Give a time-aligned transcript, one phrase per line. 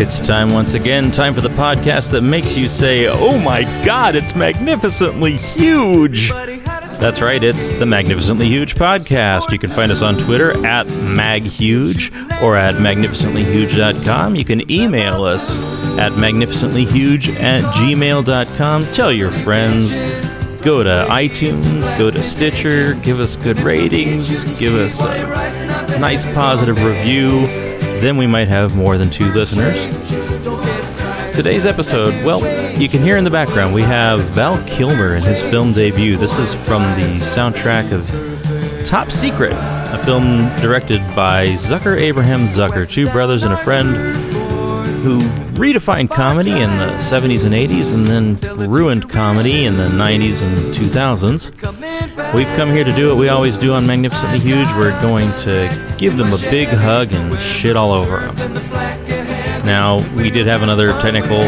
[0.00, 4.14] It's time once again, time for the podcast that makes you say, Oh my god,
[4.14, 6.30] it's magnificently huge!
[7.00, 9.52] That's right, it's the Magnificently Huge podcast.
[9.52, 14.34] You can find us on Twitter at MagHuge or at magnificentlyhuge.com.
[14.34, 15.56] You can email us
[15.98, 18.82] at magnificentlyhuge at gmail.com.
[18.92, 20.00] Tell your friends.
[20.62, 26.82] Go to iTunes, go to Stitcher, give us good ratings, give us a nice positive
[26.84, 27.67] review.
[28.00, 29.74] Then we might have more than two listeners.
[31.34, 32.40] Today's episode, well,
[32.78, 36.16] you can hear in the background, we have Val Kilmer in his film debut.
[36.16, 42.88] This is from the soundtrack of Top Secret, a film directed by Zucker Abraham Zucker,
[42.88, 44.27] two brothers and a friend
[44.98, 45.18] who
[45.58, 50.56] redefined comedy in the 70s and 80s and then ruined comedy in the 90s and
[50.74, 52.34] 2000s.
[52.34, 54.68] We've come here to do what we always do on Magnificently Huge.
[54.76, 58.36] We're going to give them a big hug and shit all over them.
[59.64, 61.40] Now, we did have another technical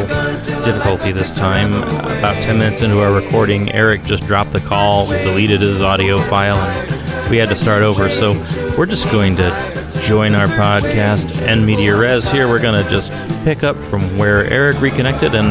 [0.64, 1.72] difficulty this time.
[2.18, 6.58] About 10 minutes into our recording, Eric just dropped the call, deleted his audio file,
[6.58, 6.89] and
[7.30, 8.10] we had to start over.
[8.10, 8.32] So
[8.76, 12.48] we're just going to join our podcast and media res here.
[12.48, 13.12] We're going to just
[13.44, 15.48] pick up from where Eric reconnected, and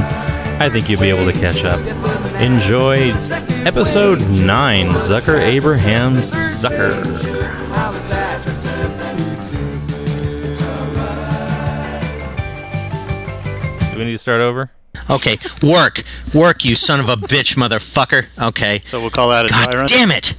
[0.61, 1.80] I think you'll be able to catch up.
[2.42, 3.11] Enjoy
[3.66, 7.03] episode 9 Zucker Abraham Zucker.
[13.92, 14.72] Do we need to start over?
[15.09, 18.25] Okay, work, work, you son of a bitch, motherfucker.
[18.50, 18.80] Okay.
[18.83, 19.88] So we'll call that a dry God run.
[19.88, 20.36] damn it.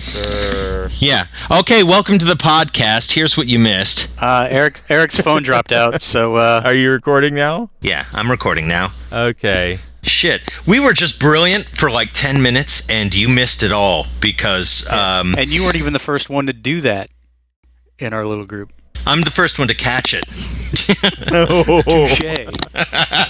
[0.00, 0.88] Sure.
[0.98, 1.26] Yeah.
[1.50, 1.82] Okay.
[1.82, 3.12] Welcome to the podcast.
[3.12, 4.08] Here's what you missed.
[4.18, 7.68] Uh, Eric Eric's phone dropped out, so uh, Are you recording now?
[7.82, 8.92] Yeah, I'm recording now.
[9.12, 9.78] Okay.
[10.02, 14.88] Shit, we were just brilliant for like ten minutes, and you missed it all because
[14.90, 17.10] um, and you weren't even the first one to do that
[17.98, 18.72] in our little group.
[19.06, 20.24] I'm the first one to catch it.
[21.84, 22.20] Touche.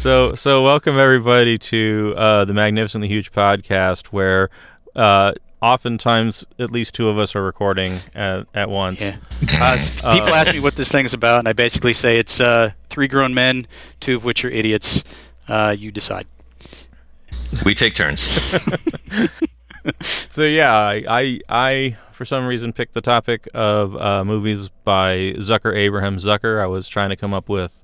[0.00, 4.48] So, so welcome everybody to uh, the Magnificently Huge podcast, where
[4.96, 9.02] uh, oftentimes at least two of us are recording at, at once.
[9.02, 9.18] Yeah.
[9.60, 9.76] Uh,
[10.14, 13.08] people ask me what this thing is about, and I basically say it's uh, three
[13.08, 13.66] grown men,
[14.00, 15.04] two of which are idiots.
[15.46, 16.26] Uh, you decide.
[17.66, 18.30] we take turns.
[20.30, 25.34] So yeah, I, I, I for some reason picked the topic of uh, movies by
[25.36, 26.62] Zucker Abraham Zucker.
[26.62, 27.82] I was trying to come up with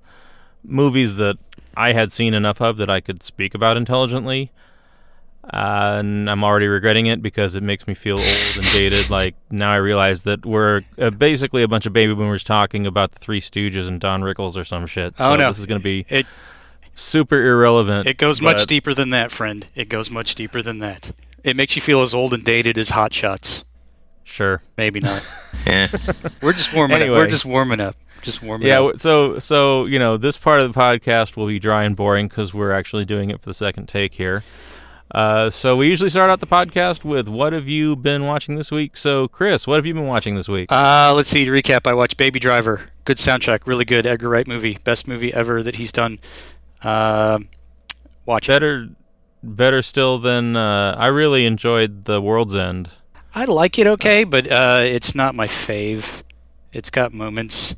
[0.63, 1.39] movies that
[1.77, 4.51] I had seen enough of that I could speak about intelligently.
[5.45, 9.11] Uh, and I'm already regretting it because it makes me feel old and dated.
[9.11, 13.13] Like now, I realize that we're uh, basically a bunch of baby boomers talking about
[13.13, 15.15] the Three Stooges and Don Rickles or some shit.
[15.21, 15.49] Oh, no.
[15.49, 16.27] this is going to be It
[16.95, 18.09] super irrelevant.
[18.09, 19.69] it goes much deeper than that, friend.
[19.77, 21.13] It goes much deeper than that.
[21.45, 23.65] It makes you feel as old and dated as Hot Shots.
[24.25, 24.63] Sure.
[24.77, 25.23] Maybe not.
[26.43, 27.09] We're just warming up.
[27.11, 27.95] We're just warming up.
[28.27, 28.93] Just warming Yeah, up.
[28.93, 32.29] w- so so you know this part of the podcast will be dry and boring
[32.29, 34.43] because we're actually doing it for the second take here.
[35.13, 38.73] Uh, so we usually start out the podcast with "What have you been watching this
[38.73, 40.71] week?" So Chris, what have you been watching this week?
[40.73, 41.45] Uh, let's see.
[41.45, 42.91] To recap, I watched Baby Driver.
[43.05, 43.61] Good soundtrack.
[43.67, 44.05] Really good.
[44.05, 44.79] Edgar Wright movie.
[44.83, 46.19] Best movie ever that he's done.
[46.83, 47.49] Um
[48.27, 48.53] watch it.
[48.53, 48.89] better,
[49.45, 52.91] better still than uh, I really enjoyed The World's End.
[53.35, 56.23] I like it okay, but uh, it's not my fave.
[56.73, 57.77] It's got moments.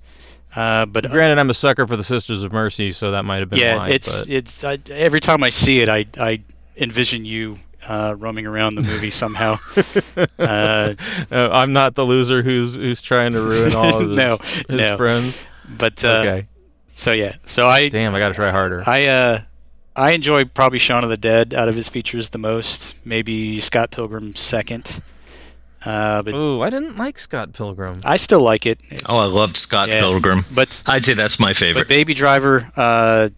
[0.59, 3.49] Uh, but Granted, I'm a sucker for the Sisters of Mercy, so that might have
[3.51, 3.91] been yeah, why.
[3.91, 6.43] it's but it's I, every time I see it, I I
[6.77, 9.59] envision you uh, roaming around the movie somehow.
[10.39, 10.95] uh,
[11.31, 14.39] uh, I'm not the loser who's who's trying to ruin all of his, No,
[14.69, 14.97] his no.
[14.97, 15.39] friends.
[15.69, 16.49] but uh, okay,
[16.89, 18.83] so yeah, so I damn, I got to try harder.
[18.85, 19.41] I uh
[19.95, 22.95] I enjoy probably Shaun of the Dead out of his features the most.
[23.05, 25.01] Maybe Scott Pilgrim second.
[25.85, 28.01] Uh, but Ooh, I didn't like Scott Pilgrim.
[28.05, 28.81] I still like it.
[28.87, 30.01] It's- Oh, I loved Scott Yeah.
[30.01, 30.45] Pilgrim.
[30.51, 31.83] But I'd say that's my favorite.
[31.83, 32.01] but favorite.
[32.01, 33.29] Baby Driver, uh,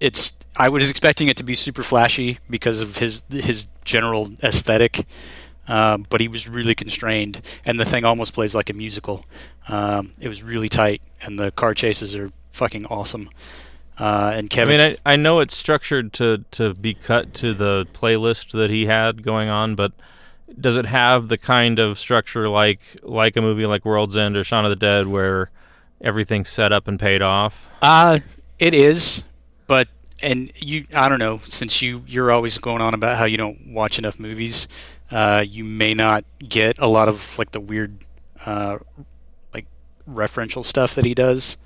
[0.00, 5.06] it's I was expecting it to be super flashy because of his his general aesthetic.
[5.68, 9.24] Um, but he was really constrained, and the thing almost plays like a musical.
[9.68, 13.30] Um, it was really tight, and the car chases are fucking awesome.
[13.96, 17.54] Uh, and Kevin, I mean, I, I know it's structured to, to be cut to
[17.54, 19.92] the playlist that he had going on, but
[20.60, 24.44] does it have the kind of structure like like a movie like World's End or
[24.44, 25.50] Shaun of the Dead where
[26.00, 27.68] everything's set up and paid off?
[27.80, 28.20] Uh
[28.58, 29.22] it is,
[29.66, 29.88] but
[30.22, 33.68] and you I don't know, since you you're always going on about how you don't
[33.72, 34.68] watch enough movies,
[35.10, 38.04] uh you may not get a lot of like the weird
[38.46, 38.78] uh
[39.54, 39.66] like
[40.08, 41.56] referential stuff that he does.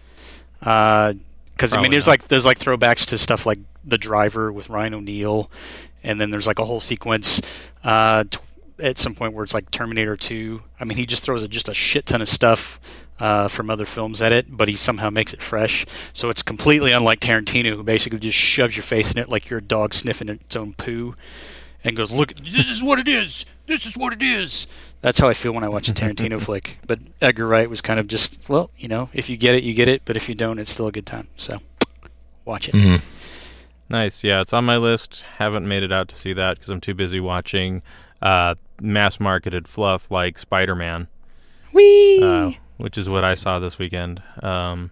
[0.62, 1.14] Uh
[1.58, 2.12] cuz I mean there's not.
[2.12, 5.50] like there's like throwbacks to stuff like The Driver with Ryan O'Neal
[6.02, 7.40] and then there's like a whole sequence
[7.84, 8.38] uh t-
[8.78, 10.62] at some point where it's like Terminator 2.
[10.80, 12.78] I mean, he just throws a, just a shit ton of stuff
[13.18, 15.86] uh, from other films at it, but he somehow makes it fresh.
[16.12, 19.58] So it's completely unlike Tarantino, who basically just shoves your face in it like you're
[19.60, 21.14] a dog sniffing its own poo,
[21.82, 23.46] and goes, "Look, this is what it is.
[23.66, 24.66] This is what it is."
[25.02, 26.78] That's how I feel when I watch a Tarantino flick.
[26.86, 29.72] But Edgar Wright was kind of just, well, you know, if you get it, you
[29.72, 31.28] get it, but if you don't, it's still a good time.
[31.36, 31.60] So
[32.44, 32.74] watch it.
[32.74, 33.02] Mhm.
[33.88, 34.24] Nice.
[34.24, 35.22] Yeah, it's on my list.
[35.36, 37.82] Haven't made it out to see that because I'm too busy watching
[38.22, 41.08] uh, mass marketed fluff like Spider Man,
[41.72, 42.20] Whee!
[42.22, 44.22] uh, which is what I saw this weekend.
[44.42, 44.90] Um,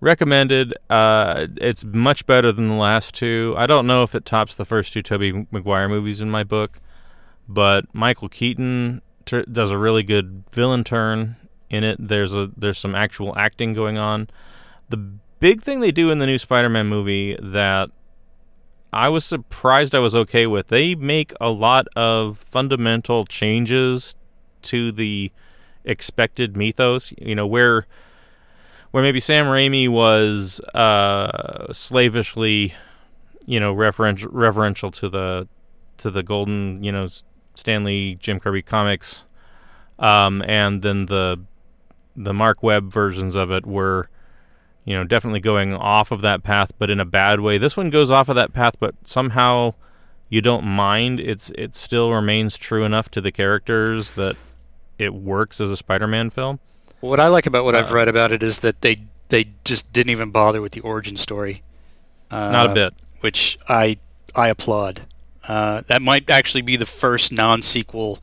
[0.00, 0.74] recommended.
[0.90, 3.54] Uh, it's much better than the last two.
[3.56, 6.80] I don't know if it tops the first two Tobey Maguire movies in my book,
[7.48, 11.36] but Michael Keaton tur does a really good villain turn
[11.70, 11.96] in it.
[11.98, 14.28] There's a there's some actual acting going on.
[14.88, 14.98] The
[15.40, 17.90] big thing they do in the new Spider-Man movie that
[18.94, 20.68] I was surprised I was okay with.
[20.68, 24.14] They make a lot of fundamental changes
[24.62, 25.32] to the
[25.84, 27.12] expected mythos.
[27.18, 27.86] You know where
[28.92, 32.74] where maybe Sam Raimi was uh, slavishly,
[33.44, 35.48] you know, referential, reverential to the
[35.96, 37.08] to the golden, you know,
[37.56, 39.24] Stan Lee Jim Kirby comics,
[39.98, 41.40] um, and then the
[42.14, 44.08] the Mark Webb versions of it were,
[44.84, 47.58] you know, definitely going off of that path, but in a bad way.
[47.58, 49.74] This one goes off of that path, but somehow
[50.28, 51.20] you don't mind.
[51.20, 54.36] It's it still remains true enough to the characters that
[54.98, 56.60] it works as a Spider-Man film.
[57.00, 58.98] What I like about what I've Uh, read about it is that they
[59.28, 61.62] they just didn't even bother with the origin story.
[62.30, 62.94] Uh, Not a bit.
[63.20, 63.96] Which I
[64.34, 65.02] I applaud.
[65.46, 68.18] Uh, that might actually be the first non-sequel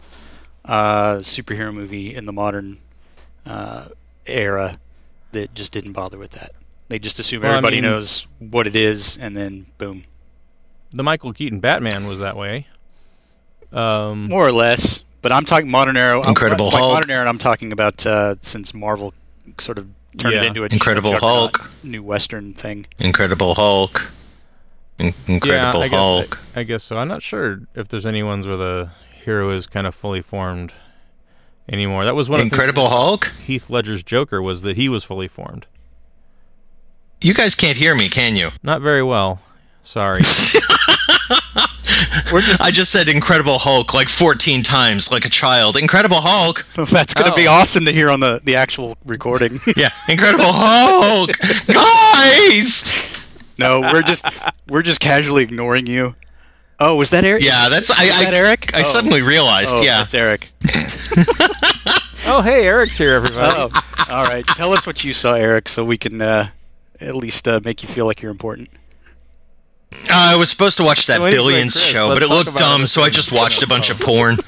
[0.65, 2.79] uh, superhero movie in the modern
[3.45, 3.85] uh,
[4.25, 4.79] era
[5.33, 6.51] that just didn't bother with that.
[6.89, 10.03] They just assume Well, I everybody mean- knows what it is, and then boom,
[10.93, 12.67] The Michael Keaton Batman was that way.
[13.71, 15.03] Um, more or less.
[15.21, 16.15] But I'm talking modern era.
[16.19, 16.93] I'm- Incredible like Hulk.
[16.95, 17.29] Modern era.
[17.29, 19.13] I'm talking about uh, since Marvel
[19.59, 19.87] sort of
[20.17, 20.41] turned Yeah.
[20.41, 21.69] it into a Incredible juggernaut, Hulk.
[21.83, 22.87] new Western thing.
[22.99, 24.11] Incredible Hulk.
[24.99, 26.39] In- Incredible yeah, I guess, Hulk.
[26.55, 26.97] I, I guess so.
[26.97, 28.91] I'm not sure if there's any ones where the
[29.23, 30.73] hero is kind of fully formed
[31.71, 32.05] anymore.
[32.05, 33.31] That was one of Incredible Hulk.
[33.43, 35.65] Heath Ledger's Joker was that he was fully formed.
[37.21, 38.49] You guys can't hear me, can you?
[38.63, 39.41] Not very well.
[39.83, 40.21] Sorry.
[42.31, 45.75] Just I just said Incredible Hulk like 14 times, like a child.
[45.77, 46.65] Incredible Hulk.
[46.89, 47.51] That's going to be Oh.
[47.51, 49.59] awesome to hear on the, the actual recording.
[49.75, 51.31] Yeah, Incredible Hulk.
[51.67, 52.83] Guys.
[53.59, 54.25] no, we're just
[54.69, 56.15] we're just casually ignoring you.
[56.83, 57.43] Oh, was that Eric?
[57.43, 58.05] Yeah, that's I.
[58.05, 58.71] Is I, that Eric?
[58.75, 58.83] I Oh.
[58.83, 59.69] suddenly realized.
[59.75, 59.99] Oh, yeah.
[59.99, 60.49] that's Eric.
[62.25, 63.55] oh, hey, Eric's here, everybody.
[63.55, 63.69] Oh,
[64.09, 64.45] all right.
[64.47, 66.49] Tell us what you saw, Eric, so we can uh,
[66.99, 68.69] at least uh, make you feel like you're important.
[69.93, 72.55] Uh, I was supposed to watch that So anyway, Billions Chris, show, but it looked
[72.57, 74.37] dumb, other so I just watched a bunch of porn.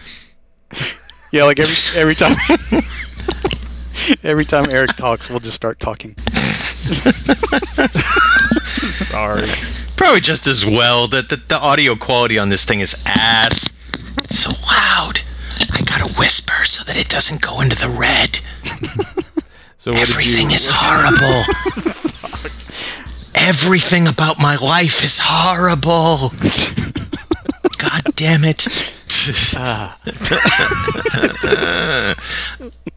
[1.31, 2.35] Yeah, like every every time
[4.23, 6.15] every time Eric talks, we'll just start talking.
[8.89, 9.49] Sorry.
[9.95, 11.07] Probably just as well.
[11.07, 13.69] The, the the audio quality on this thing is ass.
[14.23, 15.19] It's so loud.
[15.71, 18.39] I gotta whisper so that it doesn't go into the red.
[19.83, 21.43] So Everything you, is horrible.
[23.35, 26.31] Everything about my life is horrible.
[27.79, 28.65] God damn it.
[29.57, 29.99] Ah,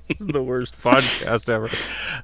[0.08, 1.68] This is the worst podcast ever.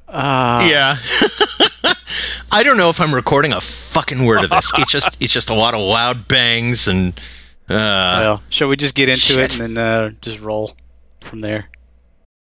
[0.09, 0.65] ah.
[0.67, 0.97] yeah.
[2.53, 4.71] I don't know if I'm recording a fucking word of this.
[4.79, 7.13] It's just it's just a lot of loud bangs and
[7.69, 10.77] uh Well, shall we just get into it and then uh, just roll
[11.21, 11.71] from there?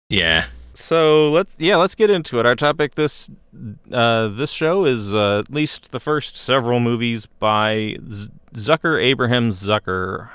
[0.09, 0.47] yeah.
[0.75, 2.47] So let's yeah, let's get into it.
[2.47, 3.31] Our topic this
[3.93, 9.51] uh, this show is uh, at least the first several movies by Z- Zucker Abraham
[9.51, 10.31] Zucker.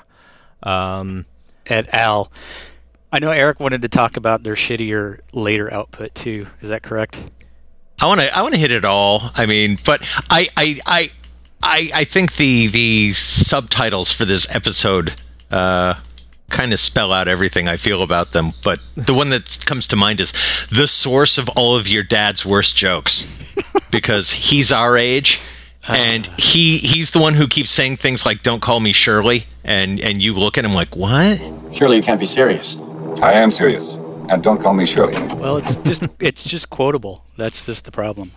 [0.62, 1.26] Um,
[1.66, 2.30] At Al.
[3.16, 6.48] I know Eric wanted to talk about their shittier later output too.
[6.60, 7.18] Is that correct?
[7.98, 9.30] I want to I want to hit it all.
[9.34, 11.10] I mean, but I I I
[11.62, 15.14] I, I think the the subtitles for this episode
[15.50, 15.94] uh,
[16.50, 18.50] kind of spell out everything I feel about them.
[18.62, 20.34] But the one that comes to mind is
[20.70, 23.24] the source of all of your dad's worst jokes,
[23.90, 25.40] because he's our age.
[25.88, 30.00] And he he's the one who keeps saying things like "Don't call me Shirley," and
[30.00, 31.40] and you look at him like, "What?"
[31.72, 32.76] Surely you can't be serious.
[33.22, 33.96] I am serious.
[34.28, 35.14] And don't call me Shirley.
[35.36, 37.24] Well, it's just it's just quotable.
[37.36, 38.32] That's just the problem.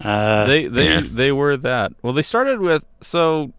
[0.00, 1.02] Uh, they they Yeah.
[1.04, 1.92] they were that.
[2.02, 3.52] Well, they started with so.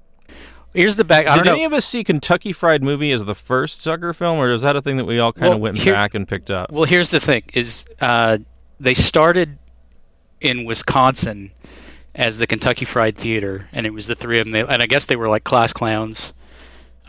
[0.74, 1.28] here's the back.
[1.28, 1.68] I Did don't any know.
[1.68, 4.82] of us see Kentucky Fried Movie as the first Zucker film, or is that a
[4.82, 6.72] thing that we all kind of Well, went here- back and picked up?
[6.72, 8.38] Well, here's the thing: is uh,
[8.80, 9.58] they started
[10.42, 11.52] in Wisconsin
[12.14, 14.52] as the Kentucky Fried Theater, and it was the three of them.
[14.54, 16.32] They, and I guess they were like class clowns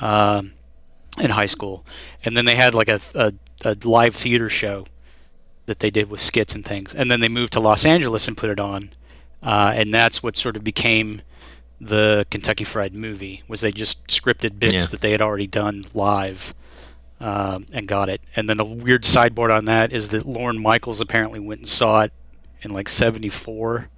[0.01, 0.53] um,
[1.21, 1.85] in high school,
[2.25, 3.33] and then they had like a, a,
[3.65, 4.85] a live theater show
[5.67, 8.37] that they did with skits and things, and then they moved to Los Angeles and
[8.37, 8.91] put it on,
[9.43, 11.23] uh, and that's what sort of became
[11.81, 13.43] the Kentucky Fried Movie.
[13.49, 14.87] Was they just scripted bits Yeah.
[14.87, 16.55] that they had already done live.
[17.19, 18.21] Um, and got it.
[18.37, 22.03] And then the weird sideboard on that is that Lorne Michaels apparently went and saw
[22.03, 22.13] it
[22.61, 23.89] in like '74,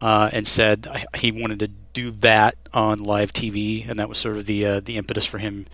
[0.00, 4.38] uh, and said he wanted to do that on live TV, and that was sort
[4.38, 5.66] of the uh, the impetus for him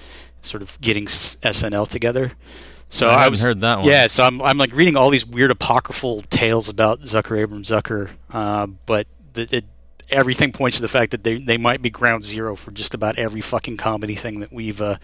[0.43, 2.33] sort of getting SNL together.
[2.88, 3.88] So I I, hadn't was heard that one.
[3.88, 8.11] Yeah, so I'm I'm like reading all these weird apocryphal tales about Zucker Abrams Zucker,
[8.33, 9.64] uh, but the, it,
[10.09, 13.19] everything points to the fact that they they might be ground zero for just about
[13.19, 14.99] every fucking comedy thing that we've uh,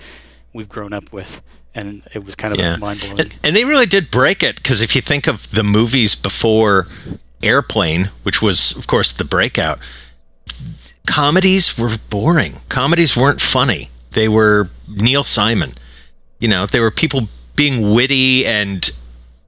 [0.53, 1.43] we've grown up with,
[1.75, 2.77] and it was kind of Yeah.
[2.77, 3.19] mind blowing.
[3.19, 6.87] And, and they really did break it because if you think of the movies before
[7.43, 9.81] Airplane, which was, of course, the breakout,
[11.07, 12.55] comedies were boring.
[12.69, 13.89] Comedies weren't funny.
[14.13, 15.73] They were Neil Simon.
[16.39, 18.91] You know, they were people being witty and.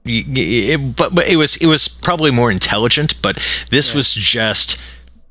[0.07, 3.41] It, but, but it was it was probably more intelligent, but
[3.71, 4.79] this was just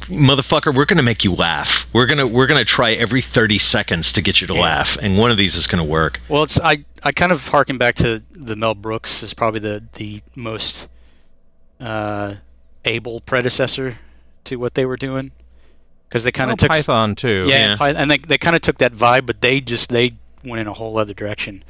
[0.00, 0.74] motherfucker.
[0.74, 1.86] We're gonna make you laugh.
[1.92, 5.30] We're gonna we're gonna try every thirty seconds to get you to laugh, and one
[5.30, 6.20] of these is gonna work.
[6.28, 9.84] Well, it's I, I kind of harken back to the Mel Brooks is probably the
[9.94, 10.88] the most
[11.80, 12.34] uh,
[12.84, 13.98] able predecessor
[14.44, 15.32] to what they were doing
[16.14, 17.46] because they kind Oh, of took s- Python too.
[17.48, 17.76] yeah, Yeah.
[17.76, 20.68] Py- and they they kind of took that vibe, but they just they went in
[20.68, 21.64] a whole other direction.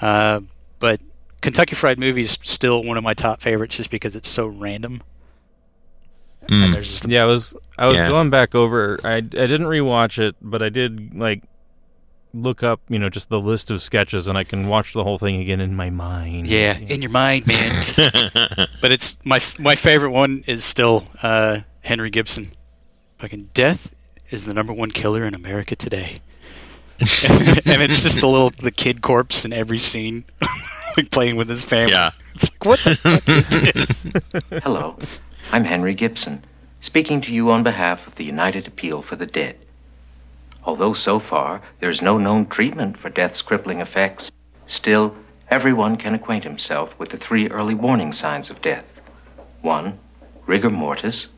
[0.00, 0.42] Uh,
[0.78, 1.00] but
[1.40, 5.02] Kentucky Fried Movie is still one of my top favorites just because it's so random.
[6.48, 6.64] Mm.
[6.66, 8.08] And there's just a Yeah, I was I was Yeah.
[8.08, 9.00] going back over.
[9.02, 11.42] I I didn't rewatch it, but I did like
[12.32, 15.18] look up, you know, just the list of sketches, and I can watch the whole
[15.18, 16.46] thing again in my mind.
[16.46, 17.72] Yeah, in your mind, man.
[18.80, 22.52] but it's my my favorite one is still uh, Henry Gibson.
[23.18, 23.94] Fucking death
[24.30, 26.20] is the number one killer in America today.
[27.00, 30.24] and it's just the little the kid corpse in every scene,
[30.96, 31.92] like playing with his family.
[31.92, 32.10] Yeah.
[32.34, 34.06] It's like what the fuck is this?
[34.62, 34.96] Hello,
[35.52, 36.44] I'm Henry Gibson,
[36.80, 39.56] speaking to you on behalf of the United Appeal for the Dead.
[40.64, 44.30] Although so far there is no known treatment for death's crippling effects,
[44.66, 45.16] still
[45.50, 49.00] everyone can acquaint himself with the three early warning signs of death.
[49.62, 49.98] One,
[50.46, 51.28] rigor mortis.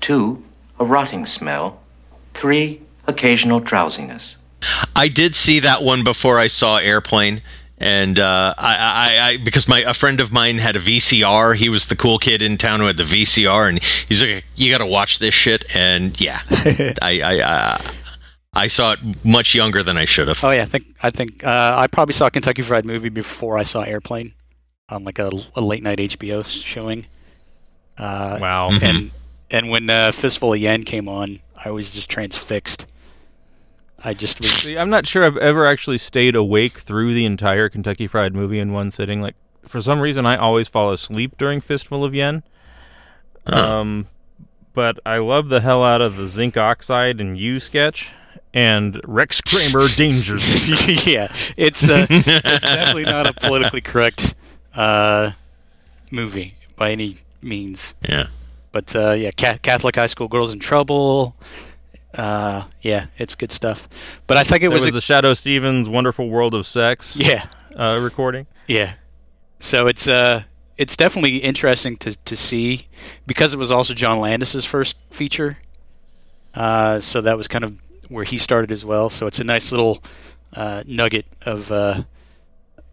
[0.00, 0.42] Two,
[0.82, 1.80] a rotting smell.
[2.34, 4.36] Three, occasional drowsiness.
[4.96, 7.42] I did see that one before I saw Airplane,
[7.78, 11.54] and uh, I, I, I because my a friend of mine had a VCR.
[11.56, 14.70] He was the cool kid in town who had the VCR, and he's like, "You
[14.70, 16.40] got to watch this shit." And yeah,
[17.02, 17.78] I, I, uh,
[18.52, 20.42] I saw it much younger than I should have.
[20.44, 23.64] Oh yeah, I think I think uh, I probably saw Kentucky Fried Movie before I
[23.64, 24.32] saw Airplane
[24.88, 27.06] on like a, a late night HBO showing.
[27.98, 28.70] Uh, Wow.
[28.80, 29.10] And
[29.52, 32.86] and when uh, Fistful of Yen came on, I was just transfixed.
[34.04, 37.68] I just was, See, I'm not sure I've ever actually stayed awake through the entire
[37.68, 39.20] Kentucky Fried Movie in one sitting.
[39.20, 42.42] Like for some reason, I always fall asleep during Fistful of Yen.
[43.46, 44.08] Um,
[44.72, 48.12] but I love the hell out of the zinc oxide and you sketch
[48.54, 51.06] and Rex Kramer dangers.
[51.06, 54.34] yeah, it's uh, it's definitely not a politically correct
[54.74, 55.32] uh,
[56.10, 57.94] movie by any means.
[58.08, 58.26] Yeah.
[58.72, 61.36] But uh, yeah, Catholic high school girls in trouble.
[62.14, 63.88] Uh, yeah, it's good stuff.
[64.26, 67.98] But I think it was, was the Shadoe Stevens Wonderful World of Sex yeah, uh,
[68.02, 68.46] recording.
[68.66, 68.94] yeah.
[69.60, 70.42] So it's uh,
[70.76, 72.88] it's definitely interesting to to see
[73.26, 75.58] because it was also John Landis's first feature.
[76.54, 79.08] Uh, so that was kind of where he started as well.
[79.08, 80.02] So it's a nice little
[80.54, 82.02] uh, nugget of uh,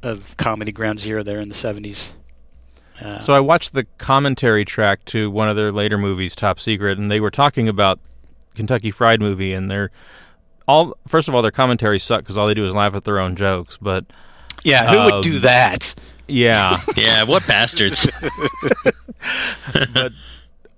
[0.03, 2.13] of comedy ground zero there in the seventies.
[3.03, 6.97] Uh, So I watched the commentary track to one of their later movies, Top Secret,
[6.97, 7.99] and they were talking about
[8.55, 9.91] Kentucky Fried Movie, and they're
[10.67, 13.19] all first of all their commentaries suck because all they do is laugh at their
[13.19, 13.77] own jokes.
[13.81, 14.05] But
[14.63, 15.95] yeah, who would do um, that?
[16.27, 17.23] yeah, Yeah.
[17.23, 18.07] What bastards?
[19.93, 20.11] but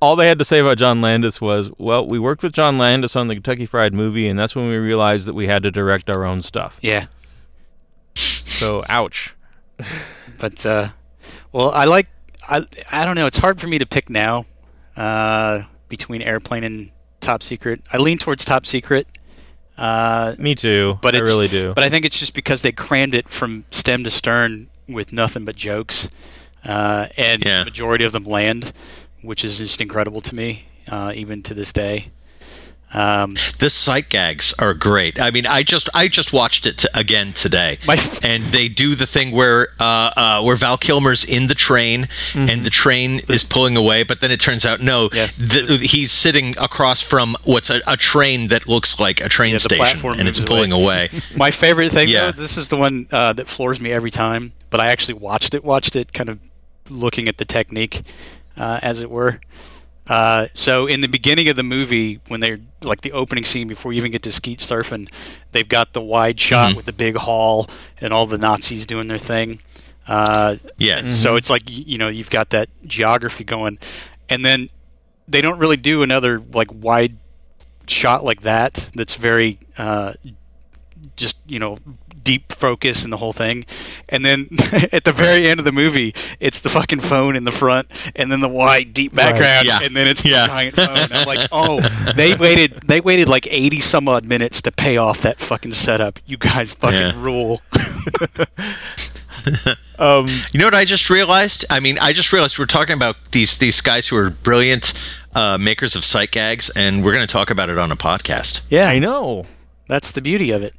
[0.02, 3.16] all they had to say about John Landis was, "Well, we worked with John Landis
[3.16, 6.10] on the Kentucky Fried Movie, and that's when we realized that we had to direct
[6.10, 7.06] our own stuff." Yeah,
[8.16, 9.36] So, ouch.
[10.40, 10.90] but uh,
[11.52, 12.08] well, I like
[12.48, 13.26] I I don't know.
[13.28, 14.46] It's hard for me to pick now
[14.98, 17.82] uh, between Airplane and Top Secret.
[17.92, 19.08] I lean towards Top Secret.
[19.78, 21.00] Uh, Me too.
[21.02, 21.74] but I it's, really do.
[21.74, 25.46] But I think it's just because they crammed it from stem to stern with nothing
[25.46, 26.10] but jokes,
[26.66, 27.60] uh, and Yeah.
[27.60, 28.74] the majority of them land,
[29.22, 32.12] which is just incredible to me, uh, even to this day.
[32.94, 35.22] Um, the sight gags are great.
[35.22, 38.96] I mean, I just I just watched it t- again today, My- and they do
[38.96, 43.44] the thing where uh, uh, where Val Kilmer's in the train, and the train is
[43.46, 45.16] pulling away, but then it turns out no, Mm-hmm.
[45.16, 45.68] Yeah.
[45.78, 49.58] th- he's sitting across from what's a, a train that looks like a train Yeah,
[49.60, 51.10] station, and it's pulling away.
[51.36, 52.26] my favorite thing, Yeah.
[52.32, 54.52] though, this is the one uh, that floors me every time.
[54.70, 56.40] But I actually watched it, watched it kind of
[56.90, 58.04] looking at the technique,
[58.58, 59.40] uh, as it were.
[60.12, 63.94] Uh, so in the beginning of the movie, when they're like the opening scene before
[63.94, 65.08] you even get to skeet surfing,
[65.54, 66.78] they've got the wide shot Mm-hmm.
[66.78, 67.70] with the big hall
[68.02, 69.60] and all the Nazis doing their thing.
[70.08, 70.98] Uh, Yeah.
[70.98, 73.78] and so it's like you know you've got that geography going,
[74.28, 74.70] and then
[75.28, 77.16] they don't really do another like wide
[77.88, 78.90] shot like that.
[78.94, 80.14] That's very uh,
[81.16, 81.78] just you know
[82.24, 83.66] deep focus and the whole thing.
[84.10, 84.48] And then
[84.92, 88.32] at the very end of the movie, it's the fucking phone in the front, and
[88.32, 89.80] then the wide deep background, Yeah.
[89.84, 90.42] and then it's Yeah.
[90.44, 91.08] the giant phone.
[91.12, 91.80] I'm like, oh,
[92.16, 96.20] they waited they waited like eighty some odd minutes to pay off that fucking setup.
[96.26, 97.22] You guys fucking Yeah.
[97.24, 97.62] rule.
[99.98, 101.66] Um, You know what I just realized?
[101.70, 104.94] I mean, I just realized we're talking about these these guys who are brilliant
[105.36, 108.62] uh, makers of sight gags, and we're going to talk about it on a podcast.
[108.70, 109.46] Yeah, I know.
[109.88, 110.74] That's the beauty of it.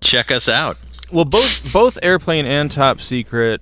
[0.00, 0.76] Check us out.
[1.12, 3.60] Well, both both airplane and top secret,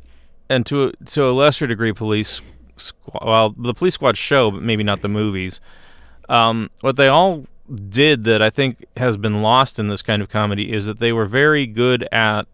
[0.49, 2.41] and to a, to a lesser degree, police.
[2.77, 5.61] Squ- well, the police squad show, but maybe not the movies.
[6.29, 7.45] Um, what they all
[7.89, 11.13] did that I think has been lost in this kind of comedy is that they
[11.13, 12.47] were very good at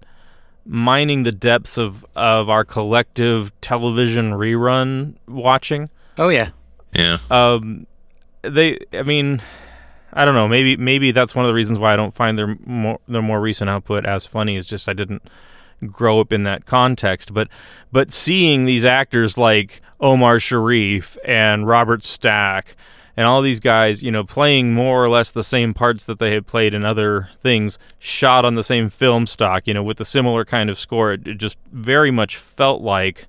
[0.67, 5.89] mining the depths of of our collective television rerun watching.
[6.19, 6.51] Oh yeah.
[6.93, 7.19] Yeah.
[7.31, 7.87] Um,
[8.43, 9.43] they, I mean,
[10.13, 10.49] I don't know.
[10.49, 13.41] Maybe maybe that's one of the reasons why I don't find their more their more
[13.41, 14.57] recent output as funny.
[14.57, 15.23] Is just I didn't
[15.87, 17.33] grow up in that context.
[17.33, 17.49] But
[17.93, 22.77] but seeing these actors like Omar Sharif and Robert Stack
[23.17, 26.33] and all these guys, you know, playing more or less the same parts that they
[26.33, 30.05] had played in other things, shot on the same film stock, you know, with a
[30.05, 33.27] similar kind of score, it, it just very much felt like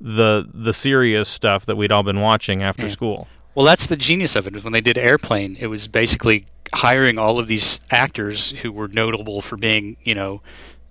[0.00, 3.26] the the serious stuff that we'd all been watching after school.
[3.56, 4.54] Well, that's the genius of it.
[4.54, 6.44] Is when they did Airplane, it was basically
[6.74, 10.42] hiring all of these actors who were notable for being, you know,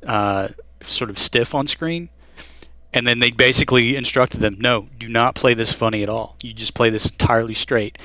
[0.03, 0.48] uh,
[0.81, 2.10] sort of stiff on screen,
[2.91, 6.38] and then they basically instructed them, no, do not play this funny at all.
[6.41, 7.99] You just play this entirely straight.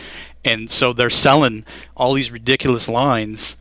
[0.45, 1.65] And so they're selling
[1.97, 3.57] all these ridiculous lines,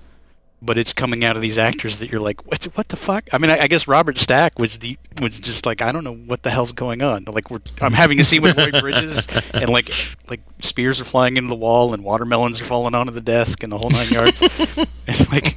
[0.61, 2.63] but it's coming out of these actors that you're like, what?
[2.75, 3.29] What the fuck?
[3.31, 6.15] I mean, I, I guess Robert Stack was the was just like, I don't know
[6.15, 7.25] what the hell's going on.
[7.25, 9.91] Like, we're I'm having a scene with Lloyd Bridges, and like
[10.29, 13.71] like spears are flying into the wall, and watermelons are falling onto the desk, and
[13.71, 14.41] the whole nine yards.
[15.07, 15.55] it's like,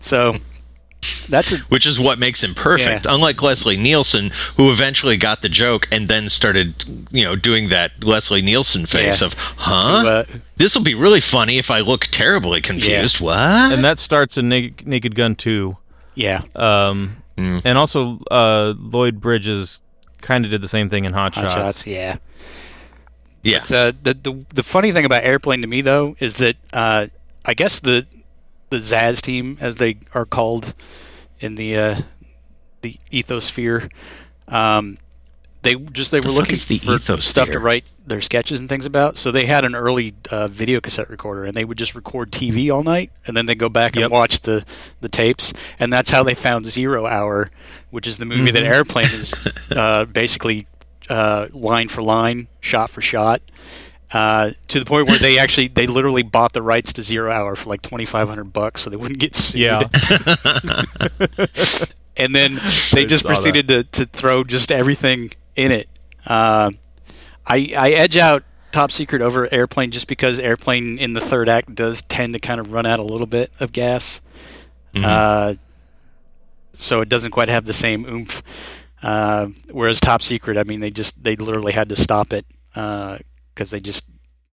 [0.00, 0.34] so
[1.28, 3.04] that's a Which is what makes him perfect.
[3.04, 3.14] Yeah.
[3.14, 7.92] Unlike Leslie Nielsen, who eventually got the joke and then started, you know, doing that
[8.02, 9.26] Leslie Nielsen face Yeah.
[9.26, 10.06] of, huh?
[10.06, 10.24] uh,
[10.56, 13.20] this will be really funny if I look terribly confused.
[13.20, 13.36] What?
[13.36, 15.76] And that starts in Naked, Naked Gun 2.
[16.14, 16.42] yeah.
[16.54, 19.80] Um, And also, uh, Lloyd Bridges
[20.22, 21.54] kind of did the same thing in Hot, Hot Shots.
[21.54, 22.16] shots, yeah.
[23.42, 23.58] yeah.
[23.60, 27.06] But, uh, the, the the funny thing about Airplane to me though is that uh,
[27.44, 28.06] I guess the
[28.70, 30.74] the ZAZ team, as they are called
[31.40, 31.94] in the uh,
[32.82, 33.90] the ethosphere,
[34.48, 34.98] um,
[35.62, 38.86] they just they were looking is the for stuff to write their sketches and things
[38.86, 39.16] about.
[39.16, 42.72] So they had an early uh, video cassette recorder, and they would just record TV
[42.72, 44.04] all night, and then they go back Yep.
[44.04, 44.64] and watch the
[45.00, 47.50] the tapes, and that's how they found Zero Hour,
[47.90, 49.34] which is the movie that Airplane is
[49.72, 50.66] uh, basically
[51.08, 53.42] uh, line for line, shot for shot.
[54.12, 57.56] Uh, to the point where they actually they literally bought the rights to Zero Hour
[57.56, 59.60] for like twenty five hundred bucks, so they wouldn't get sued.
[59.62, 59.80] Yeah.
[62.16, 62.60] and then
[62.92, 65.88] they just proceeded to, to throw just everything in it.
[66.24, 66.70] Uh,
[67.44, 71.74] I I edge out Top Secret over Airplane just because Airplane in the third act
[71.74, 74.20] does tend to kind of run out a little bit of gas,
[74.94, 75.54] uh,
[76.74, 78.42] so it doesn't quite have the same oomph.
[79.02, 83.18] Uh, whereas Top Secret, I mean, they just they literally had to stop it because
[83.70, 84.08] they just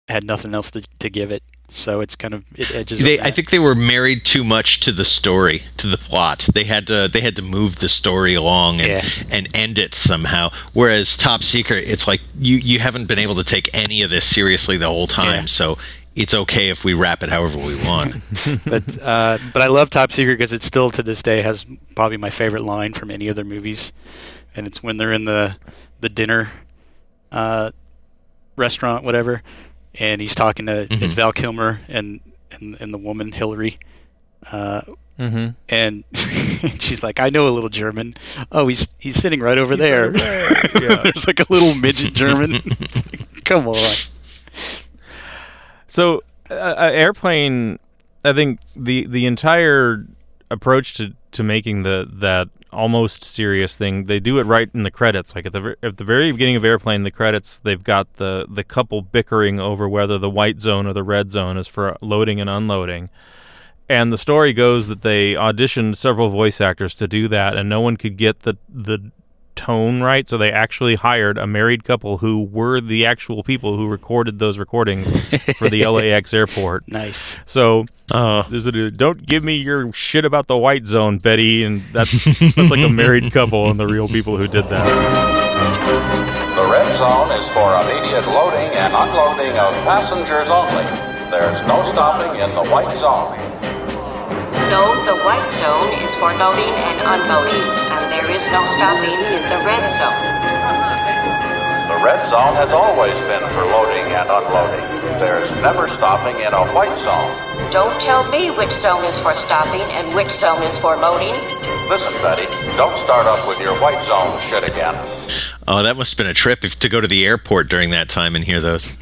[0.08, 1.42] had nothing else to, to give it.
[1.72, 3.00] So it's kind of it edges.
[3.00, 6.48] They, I think they were married too much to the story, to the plot.
[6.54, 9.24] They had to they had to move the story along and, Yeah.
[9.30, 10.52] and end it somehow.
[10.74, 14.24] Whereas Top Secret, it's like you you haven't been able to take any of this
[14.24, 15.42] seriously the whole time.
[15.42, 15.46] Yeah.
[15.46, 15.78] So
[16.14, 18.14] it's okay if we wrap it however we want.
[18.64, 22.16] but uh, but I love Top Secret because it still to this day has probably
[22.16, 23.92] my favorite line from any of their movies,
[24.54, 25.56] and it's when they're in the
[26.00, 26.52] the dinner
[27.32, 27.72] uh,
[28.56, 29.42] restaurant, whatever,
[29.94, 33.78] and he's talking to it's Val Kilmer and, and and the woman Hillary.
[34.50, 34.82] Uh,
[35.18, 36.04] hmm and
[36.78, 38.14] she's like, "I know a little German.
[38.52, 40.10] Oh, he's he's sitting right over there.
[40.74, 42.52] There's like a little midget German.
[42.66, 43.76] Like, Come on.
[45.86, 47.78] So, uh, airplane.
[48.24, 50.04] I think the the entire
[50.50, 54.90] approach to, to making the that almost serious thing, they do it right in the
[54.90, 55.34] credits.
[55.34, 58.64] Like at the at the very beginning of airplane, the credits they've got the the
[58.64, 62.50] couple bickering over whether the white zone or the red zone is for loading and
[62.50, 63.10] unloading.
[63.88, 67.80] And the story goes that they auditioned several voice actors to do that, and no
[67.80, 69.12] one could get the the
[69.56, 73.88] tone right, so they actually hired a married couple who were the actual people who
[73.88, 75.10] recorded those recordings
[75.56, 76.86] for the LAX airport.
[76.86, 77.36] Nice.
[77.46, 78.44] So uh.
[78.48, 82.70] there's a don't give me your shit about the white zone, Betty, and that's that's
[82.70, 84.86] like a married couple and the real people who did that.
[86.54, 90.84] The red zone is for immediate loading and unloading of passengers only.
[91.30, 93.75] There's no stopping in the white zone.
[94.68, 97.62] No, the white zone is for loading and unloading,
[97.94, 100.22] and there is no stopping in the red zone.
[101.86, 104.82] The red zone has always been for loading and unloading.
[105.22, 107.30] There's never stopping in a white zone.
[107.72, 111.34] Don't tell me which zone is for stopping and which zone is for loading.
[111.88, 114.94] Listen, Betty, don't start up with your white zone shit again.
[115.68, 118.08] oh, that must have been a trip if, to go to the airport during that
[118.08, 118.94] time and hear those.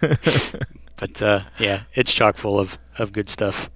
[0.96, 3.68] But uh, yeah, it's chock full of, of good stuff.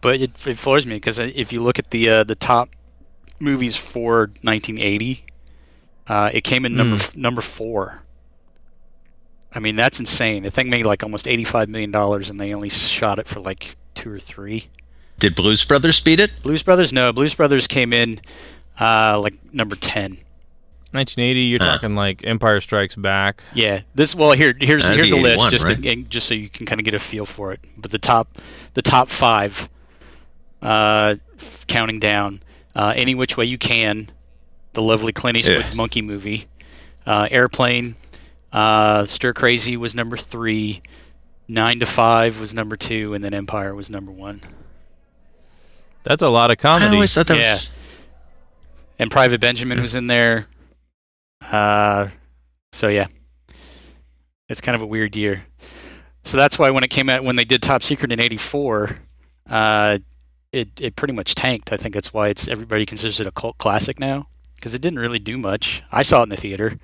[0.00, 2.68] But it, it floors me because if you look at the uh, the top
[3.40, 5.24] movies for 1980,
[6.06, 8.02] uh, it came in number f- number four.
[9.52, 10.42] I mean, that's insane.
[10.42, 13.76] The thing made like almost 85 million dollars, and they only shot it for like
[13.94, 14.68] two or three.
[15.18, 16.30] Did Blues Brothers beat it?
[16.42, 17.12] Blues Brothers, no.
[17.12, 18.20] Blues Brothers came in
[18.78, 20.18] uh, like number 10.
[20.92, 21.72] 1980, you're Huh.
[21.72, 23.42] talking like Empire Strikes Back.
[23.52, 23.80] Yeah.
[23.94, 25.82] This well here here's That'd here's a list just right?
[25.82, 27.60] to, just so you can kind of get a feel for it.
[27.76, 28.38] But the top
[28.74, 29.68] the top five,
[30.62, 31.16] uh,
[31.66, 32.42] counting down,
[32.74, 34.08] uh, any which way you can,
[34.72, 35.74] the lovely Clint Eastwood Yeah.
[35.74, 36.46] monkey movie,
[37.06, 37.96] uh, Airplane,
[38.52, 40.82] uh, Stir Crazy was number three,
[41.50, 44.42] Nine to Five was number two, and then Empire was number one.
[46.04, 46.84] That's a lot of comedy.
[46.84, 46.96] I comedy.
[46.96, 47.54] always thought that Yeah.
[47.54, 47.70] was.
[48.98, 50.46] and Private Benjamin was in there.
[51.50, 52.08] Uh,
[52.72, 53.06] so yeah,
[54.48, 55.44] it's kind of a weird year.
[56.24, 58.98] So that's why when it came out, when they did Top Secret in '84,
[59.48, 59.98] uh,
[60.52, 61.72] it it pretty much tanked.
[61.72, 64.98] I think that's why it's everybody considers it a cult classic now because it didn't
[64.98, 65.82] really do much.
[65.92, 66.78] I saw it in the theater,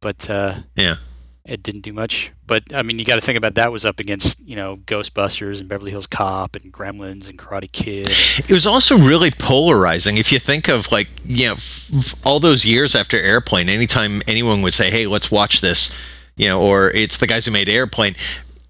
[0.00, 0.96] but uh, Yeah.
[1.44, 2.32] it didn't do much.
[2.46, 5.60] But I mean, you got to think about that was up against you know Ghostbusters
[5.60, 8.10] and Beverly Hills Cop and Gremlins and Karate Kid.
[8.48, 10.16] It was also really polarizing.
[10.18, 14.62] If you think of like, you know, f- all those years after Airplane, anytime anyone
[14.62, 15.92] would say, "Hey, let's watch this,"
[16.36, 18.14] you know, or it's the guys who made Airplane,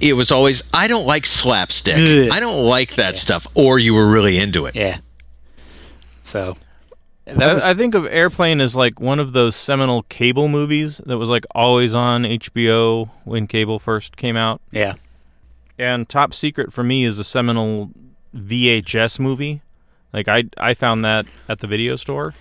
[0.00, 1.96] it was always, "I don't like slapstick.
[1.96, 2.28] Ugh.
[2.33, 4.74] I don't like that stuff," or you were really into it.
[4.74, 4.98] Yeah.
[6.24, 6.57] So
[7.26, 10.98] that was, I, I think of Airplane as like one of those seminal cable movies
[11.07, 14.61] that was like always on HBO when cable first came out.
[14.70, 14.94] yeah.
[15.76, 17.90] And Top Secret for me is a seminal
[18.37, 19.61] VHS movie.
[20.12, 22.33] Like I I found that at the video store.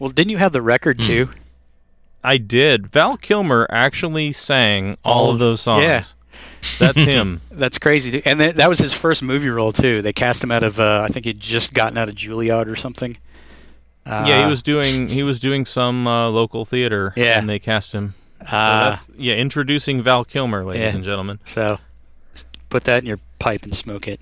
[0.00, 1.06] Well, didn't you have the record Hmm.
[1.06, 1.28] too?
[2.24, 2.88] I did.
[2.88, 5.84] Val Kilmer actually sang all, All of of- those songs.
[5.84, 6.02] yeah.
[6.78, 7.40] That's him.
[7.50, 8.10] That's crazy.
[8.10, 8.22] dude.
[8.26, 10.02] And that that was his first movie role too.
[10.02, 12.76] They cast him out of uh, I think he'd just gotten out of Juilliard or
[12.76, 13.16] something.
[14.04, 17.38] Uh, yeah, he was doing he was doing some uh, local theater Yeah.
[17.38, 18.14] and they cast him.
[18.40, 20.94] So Uh, that's yeah, introducing Val Kilmer, ladies Yeah.
[20.96, 21.38] and gentlemen.
[21.44, 21.78] so
[22.68, 24.20] put that in your pipe and smoke it.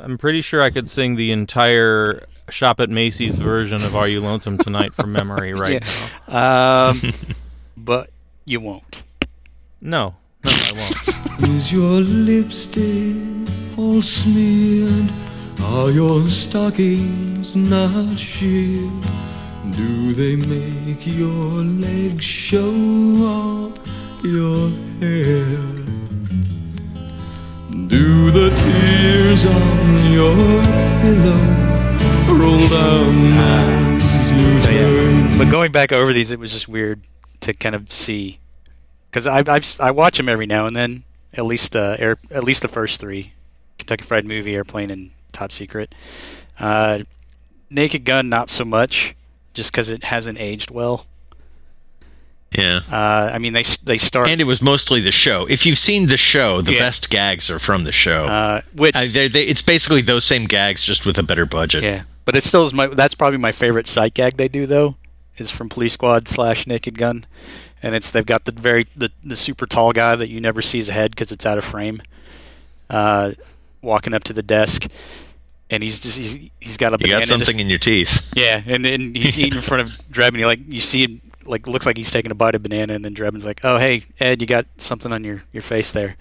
[0.00, 4.20] I'm pretty sure I could sing the entire Shop at Macy's version of Are You
[4.20, 5.82] Lonesome Tonight from memory right
[6.28, 6.90] now.
[6.90, 7.00] Um,
[7.76, 8.10] but
[8.44, 9.02] you won't.
[9.80, 11.48] No, no, I won't.
[11.48, 13.16] Is your lipstick
[13.78, 15.10] all smeared?
[15.62, 18.90] Are your stockings not sheared?
[19.76, 22.72] Do they make your legs show
[23.22, 23.72] off
[24.24, 25.44] your hair?
[27.86, 30.34] Do the tears on your
[31.02, 31.60] pillow
[32.36, 34.80] roll down as you So yeah.
[34.80, 35.38] turn?
[35.38, 37.02] But going back over these, it was just weird
[37.40, 38.39] to kind of see
[39.10, 41.02] because I I've, I watch them every now and then.
[41.34, 43.32] At least uh, air, at least the first three,
[43.78, 45.94] Kentucky Fried Movie, Airplane, and Top Secret.
[46.58, 47.00] Uh,
[47.70, 49.14] Naked Gun, not so much,
[49.54, 51.06] just because it hasn't aged well.
[52.56, 52.80] Yeah.
[52.90, 55.46] Uh, I mean, they they start And it was mostly the show.
[55.48, 56.80] If you've seen the show, the Yeah.
[56.80, 58.24] best gags are from the show.
[58.24, 61.84] uh, which I, they, it's basically those same gags, just with a better budget.
[61.84, 64.96] yeah, but it still is my that's probably my favorite sight gag they do though
[65.36, 67.24] is from Police Squad slash Naked Gun,
[67.82, 70.78] and it's they've got the very the, the super tall guy that you never see
[70.78, 72.02] his head because it's out of frame,
[72.88, 73.32] uh,
[73.82, 74.86] walking up to the desk,
[75.70, 77.78] and he's just he's he's got a You banana got in his- something in your
[77.78, 78.32] teeth.
[78.36, 80.28] yeah, and, and he's eating in front of Drebin.
[80.28, 82.94] and you like you see him like looks like he's taking a bite of banana,
[82.94, 86.16] and then Drebin's like, "Oh hey Ed, you got something on your, your face there,"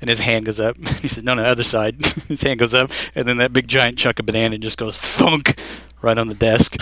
[0.00, 0.76] and his hand goes up.
[1.00, 3.98] he said, "No, no, other side." his hand goes up, and then that big giant
[3.98, 5.58] chunk of banana just goes thunk
[6.02, 6.76] right on the desk.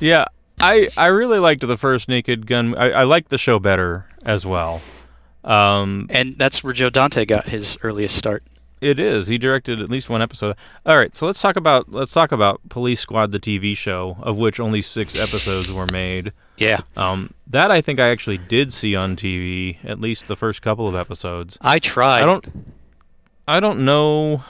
[0.00, 0.24] Yeah,
[0.60, 2.74] I I really liked the first Naked Gun.
[2.76, 4.80] I, I liked the show better as well.
[5.42, 8.42] Um, and that's where Joe Dante got his earliest start.
[8.80, 9.28] It is.
[9.28, 10.56] He directed at least one episode.
[10.84, 14.36] All right, so let's talk about let's talk about Police Squad, the TV show, of
[14.36, 16.32] which only six episodes were made.
[16.56, 20.62] Yeah, Um, that I think I actually did see on TV, at least the first
[20.62, 21.58] couple of episodes.
[21.60, 22.22] I tried.
[22.22, 22.46] I don't,
[23.48, 24.44] I don't know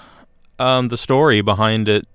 [0.59, 2.07] um, the story behind it.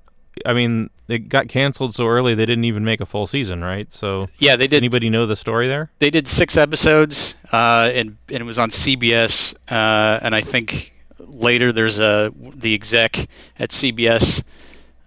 [0.46, 3.92] I mean, it got canceled so early they didn't even make a full season, right?
[3.92, 4.78] So, Yeah, they did.
[4.78, 5.92] anybody know the story there?
[6.00, 9.54] They did six episodes, uh, and and it was on CBS.
[9.70, 14.44] Uh, and I think later there's a the exec at CBS.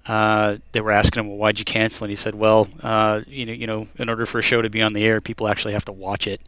[0.04, 3.46] Uh, they were asking him, "Well, why'd you cancel?" And he said, "Well, uh, you
[3.46, 5.74] know, you know, in order for a show to be on the air, people actually
[5.74, 6.40] have to watch it."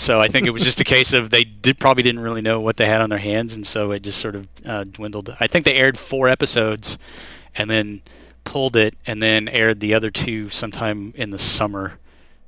[0.00, 2.58] So I think it was just a case of they did probably didn't really know
[2.60, 5.36] what they had on their hands, and so it just sort of uh, dwindled.
[5.38, 6.96] I think they aired four episodes,
[7.54, 8.00] and then
[8.44, 11.98] pulled it, and then aired the other two sometime in the summer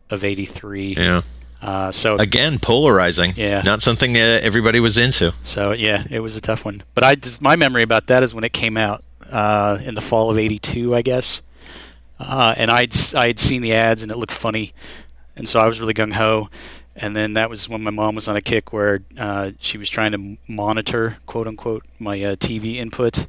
[0.09, 0.95] of '83.
[0.97, 1.23] Yeah.
[1.61, 3.35] Uh, so Again, polarizing.
[3.37, 3.61] Yeah.
[3.63, 5.33] Not something that everybody was into.
[5.45, 6.83] So yeah, it was a tough one.
[6.95, 10.01] But I just my memory about that is when it came out uh, in the
[10.01, 11.43] fall of '82, I guess.
[12.19, 14.73] Uh, and I'd s- I'd seen the ads and it looked funny,
[15.37, 16.49] and so I was really gung ho.
[16.95, 19.89] And then that was when my mom was on a kick where uh, she was
[19.89, 23.27] trying to monitor, quote unquote, my uh, TV input,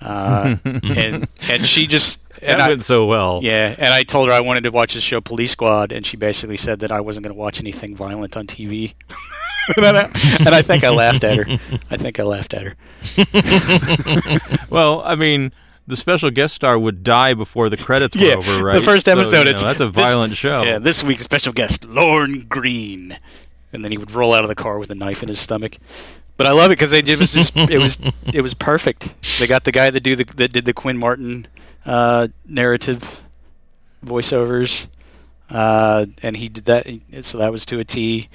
[0.00, 3.40] uh, and and she just and that I- went so well.
[3.42, 6.16] yeah, and I told her I wanted to watch the show Police Squad, and she
[6.16, 8.94] basically said that I wasn't going to watch anything violent on TV.
[9.76, 10.04] and, I,
[10.40, 11.46] and I think I laughed at her.
[11.90, 12.74] I think I laughed at her.
[14.70, 15.52] Well, I mean,
[15.86, 18.74] the special guest star would die before the credits were Yeah, over, right?
[18.74, 19.44] the first So, you episode.
[19.44, 20.62] know, it's that's a this- violent show.
[20.62, 23.18] Yeah, this week's special guest, Lorne Greene,
[23.72, 25.78] and then he would roll out of the car with a knife in his stomach.
[26.36, 27.98] But I love it because they did it was just, it was
[28.32, 29.14] it was perfect.
[29.38, 31.46] They got the guy that do the that did the Quinn Martin
[31.86, 33.22] uh, narrative
[34.04, 34.86] voiceovers,
[35.50, 36.86] uh, and he did that.
[37.22, 38.28] So that was to a T.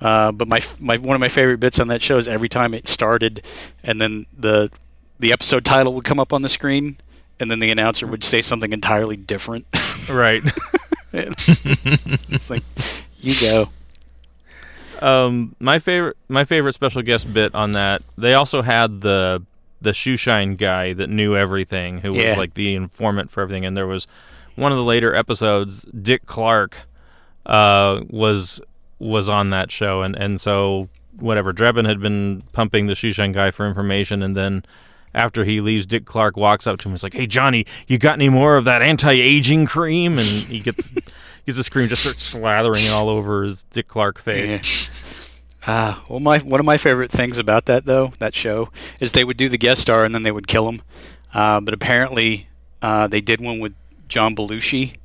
[0.00, 2.74] Uh, but my my one of my favorite bits on that show is every time
[2.74, 3.42] it started,
[3.82, 4.70] and then the
[5.18, 6.96] the episode title would come up on the screen,
[7.40, 9.66] and then the announcer would say something entirely different.
[10.08, 10.42] right.
[11.12, 12.62] it's like
[13.18, 13.68] you go.
[15.00, 18.02] Um, my favorite, my favorite special guest bit on that.
[18.16, 19.42] They also had the
[19.80, 22.30] the shoe shine guy that knew everything, who Yeah.
[22.30, 23.64] was like the informant for everything.
[23.64, 24.06] And there was
[24.54, 25.82] one of the later episodes.
[25.86, 26.82] Dick Clark
[27.46, 28.60] uh, was
[29.00, 33.32] was on that show, and and so whatever Drebin had been pumping the shoe shine
[33.32, 34.64] guy for information, and then.
[35.14, 36.92] After he leaves, Dick Clark walks up to him.
[36.92, 40.88] He's like, "Hey, Johnny, you got any more of that anti-aging cream?" And he gets
[41.46, 44.90] gets this cream, just starts slathering it all over his Dick Clark face.
[45.66, 48.70] Ah, well, my one of my favorite things about that though, that show,
[49.00, 50.82] is they would do the guest star and then they would kill him.
[51.34, 52.48] Uh, but apparently,
[52.80, 53.74] uh, they did one with
[54.08, 54.96] John Belushi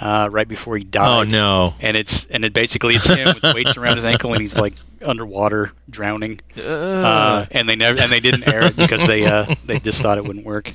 [0.00, 1.08] uh, right before he died.
[1.08, 1.74] Oh no.
[1.80, 4.74] And it's and it basically it's him with weights around his ankle and he's like
[5.04, 6.40] underwater drowning.
[6.56, 10.18] Uh, and they never and they didn't air it because they uh, they just thought
[10.18, 10.74] it wouldn't work.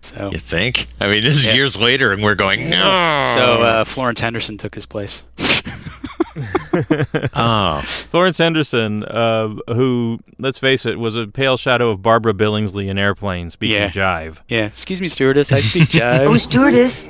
[0.00, 0.86] So You think?
[1.00, 1.54] I mean, this is Yeah.
[1.54, 3.34] years later, and we're going, no.
[3.36, 5.22] so uh, Florence Henderson took his place.
[7.34, 12.88] oh, Florence Henderson, uh, who, let's face it, was a pale shadow of Barbara Billingsley
[12.88, 13.90] in Airplane, speaking Yeah.
[13.90, 14.38] jive.
[14.48, 15.52] Yeah, excuse me, stewardess.
[15.52, 16.26] I speak jive.
[16.26, 17.08] Oh, stewardess,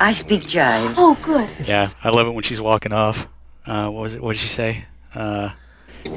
[0.00, 0.94] I speak jive.
[0.96, 1.48] Oh, good.
[1.66, 3.28] yeah, I love it when she's walking off.
[3.66, 4.22] Uh, what was it?
[4.22, 4.84] What did she say?
[5.14, 5.50] Uh,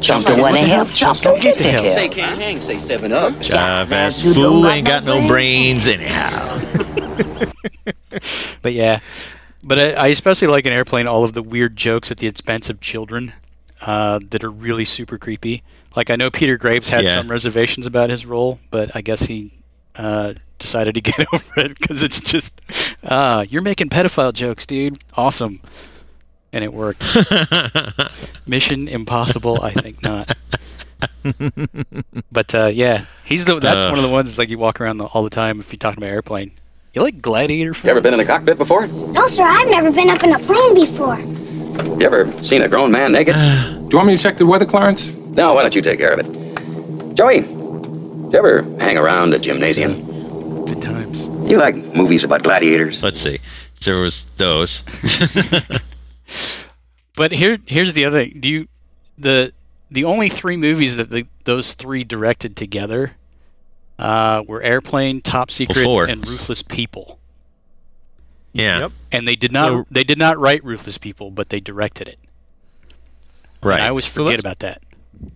[0.02, 1.88] Jump to want to jump don't get the help.
[1.88, 3.34] Say can't hang, say seven up.
[3.34, 6.60] jive ass fool ain't got no brains anyhow.
[8.62, 9.00] but yeah,
[9.64, 12.70] but I, I especially like in Airplane all of the weird jokes at the expense
[12.70, 13.34] of children
[13.82, 15.64] uh, that are really super creepy.
[15.96, 17.16] Like I know Peter Graves had Yeah.
[17.16, 19.54] some reservations about his role, but I guess he
[19.96, 22.62] uh, decided to get over it because it's just,
[23.04, 25.00] ah, you're making pedophile jokes, dude.
[25.16, 25.62] Awesome,
[26.54, 27.04] and it worked.
[28.48, 29.62] Mission impossible?
[29.62, 30.36] I think not.
[32.32, 33.60] but uh, yeah, he's the.
[33.60, 33.90] That's Uh.
[33.90, 34.30] one of the ones.
[34.30, 36.52] It's like you walk around the, all the time if you're talking about airplane.
[36.94, 37.86] You like gladiator films?
[37.86, 38.88] You ever been in a cockpit before?
[38.88, 41.20] No, sir, I've never been up in a plane before.
[42.00, 43.36] You ever seen a grown man naked?
[43.36, 45.16] Do you want me to check the weather, Clarence?
[45.16, 47.16] No, why don't you take care of it?
[47.16, 50.66] Joey, you ever hang around the gymnasium?
[50.66, 51.22] Good times.
[51.50, 53.04] You like movies about gladiators?
[53.04, 53.40] Let's see.
[53.86, 54.84] There was those.
[57.16, 58.24] But here, here's the other.
[58.26, 58.40] thing.
[58.40, 58.68] Do you
[59.18, 59.52] the
[59.92, 63.14] the only three movies that the, those three directed together
[63.98, 66.06] uh, were Airplane, Top Secret, four.
[66.06, 67.20] and Ruthless People.
[68.54, 68.80] yeah.
[68.80, 68.92] Yep.
[69.12, 72.20] And they did not So- they did not write Ruthless People, but they directed it.
[73.62, 73.76] Right.
[73.76, 74.82] And I always So forget let's- about that.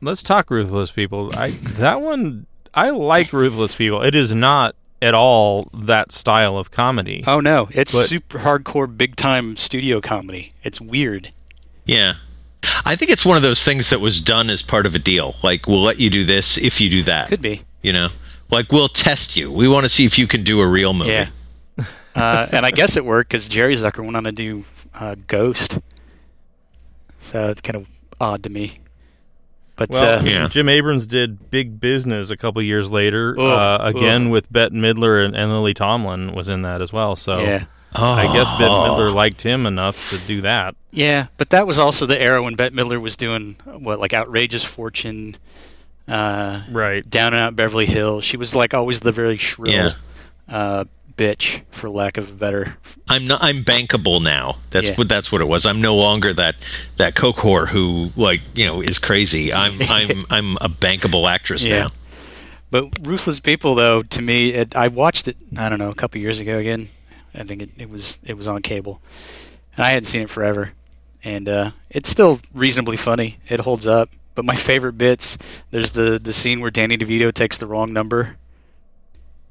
[0.01, 1.31] Let's talk Ruthless People.
[1.35, 4.01] I That one, I like Ruthless People.
[4.01, 7.23] It is not at all that style of comedy.
[7.27, 10.53] Oh no, it's But- super hardcore, big time studio comedy.
[10.63, 11.31] It's weird.
[11.85, 12.13] yeah.
[12.85, 15.35] I think it's one of those things that was done as part of a deal.
[15.43, 17.27] Like we'll let you do this if you do that.
[17.27, 17.61] Could be.
[17.81, 18.07] You know,
[18.51, 19.51] like we'll test you.
[19.51, 21.09] We want to see if you can do a real movie.
[21.11, 21.27] Yeah.
[22.15, 24.63] uh, and I guess it worked because Jerry Zucker went on to do
[24.95, 25.79] uh, Ghost.
[27.19, 27.89] So it's kind of
[28.21, 28.79] odd to me.
[29.75, 30.47] But Well, uh, Yeah.
[30.49, 34.31] Jim Abrams did Big Business a couple years later, Ugh, uh, again ugh.
[34.31, 37.15] with Bette Midler and, and Lily Tomlin was in that as well.
[37.15, 37.65] So yeah.
[37.95, 38.89] I guess Bette Oh.
[38.97, 40.75] Midler liked him enough to do that.
[40.91, 44.63] Yeah, but that was also the era when Bette Midler was doing what, like Outrageous
[44.63, 45.37] Fortune,
[46.07, 47.07] uh, Right.
[47.09, 48.23] Down and Out Beverly Hills.
[48.23, 50.83] She was like always the very shrill Yeah.
[51.17, 52.77] Bitch, for lack of a better.
[53.07, 53.43] I'm not.
[53.43, 54.57] I'm bankable now.
[54.69, 54.95] That's Yeah.
[54.95, 55.09] what.
[55.09, 55.65] That's what it was.
[55.65, 56.55] I'm no longer that
[56.97, 59.53] that coke whore who like you know is crazy.
[59.53, 59.77] I'm.
[59.81, 60.25] I'm.
[60.29, 61.79] I'm a bankable actress Yeah.
[61.83, 61.89] now.
[62.71, 65.37] But Ruthless People, though, to me, it, I watched it.
[65.55, 66.89] I don't know, a couple years ago again.
[67.35, 68.99] I think it, it was it was on cable,
[69.75, 70.71] and I hadn't seen it forever.
[71.23, 73.37] And uh, it's still reasonably funny.
[73.47, 74.09] It holds up.
[74.35, 75.37] But my favorite bits,
[75.71, 78.37] there's the the scene where Danny DeVito takes the wrong number,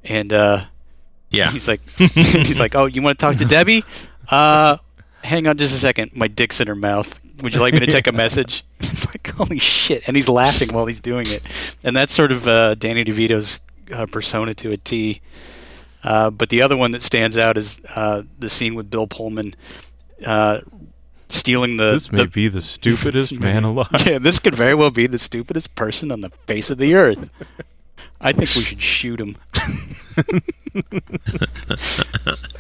[0.04, 0.64] and uh,
[1.32, 1.50] Yeah.
[1.50, 3.84] he's like, he's like, oh, you want to talk to Debbie?
[4.28, 4.76] Uh,
[5.24, 6.14] hang on just a second.
[6.14, 7.18] My dick's in her mouth.
[7.42, 8.64] Would you like me to take a message?
[8.80, 10.06] It's like, holy shit.
[10.06, 11.42] And he's laughing while he's doing it.
[11.82, 13.60] And that's sort of uh, Danny DeVito's
[13.92, 15.20] uh, persona to a T.
[16.04, 19.54] Uh, but the other one that stands out is uh, the scene with Bill Pullman
[20.26, 20.60] uh,
[21.28, 21.92] stealing the.
[21.92, 23.88] This may the be the stupidest man alive.
[24.06, 27.28] yeah, this could very well be the stupidest person on the face of the earth.
[28.22, 29.36] I think we should shoot him.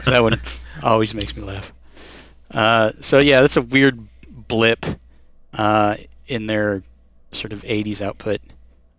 [0.04, 0.40] that one
[0.82, 1.72] always makes me laugh.
[2.50, 4.84] Uh, so yeah, that's a weird blip
[5.54, 5.96] uh,
[6.26, 6.82] in their
[7.30, 8.40] sort of '80s output.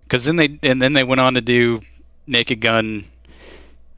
[0.03, 1.81] Because then they and then they went on to do
[2.25, 3.05] Naked Gun,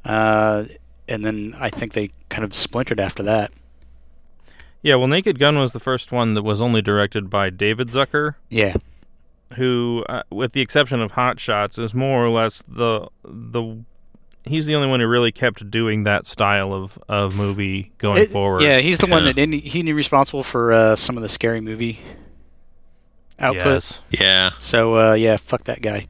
[0.04, 0.66] uh,
[1.08, 3.52] and then I think they kind of splintered after that.
[4.82, 8.36] Yeah, well, Naked Gun was the first one that was only directed by David Zucker,
[8.50, 8.76] Yeah,
[9.56, 13.84] who, uh, with the exception of Hot Shots, is more or less the the.
[14.48, 18.30] He's the only one who really kept doing that style of, of movie going It-
[18.30, 18.62] forward.
[18.62, 21.62] Yeah, he's the one that didn't he he responsible for uh, some of the scary
[21.62, 22.00] movie
[23.40, 24.02] outputs.
[24.12, 24.22] Yes.
[24.22, 24.50] Yeah.
[24.60, 26.08] So uh, yeah, fuck that guy.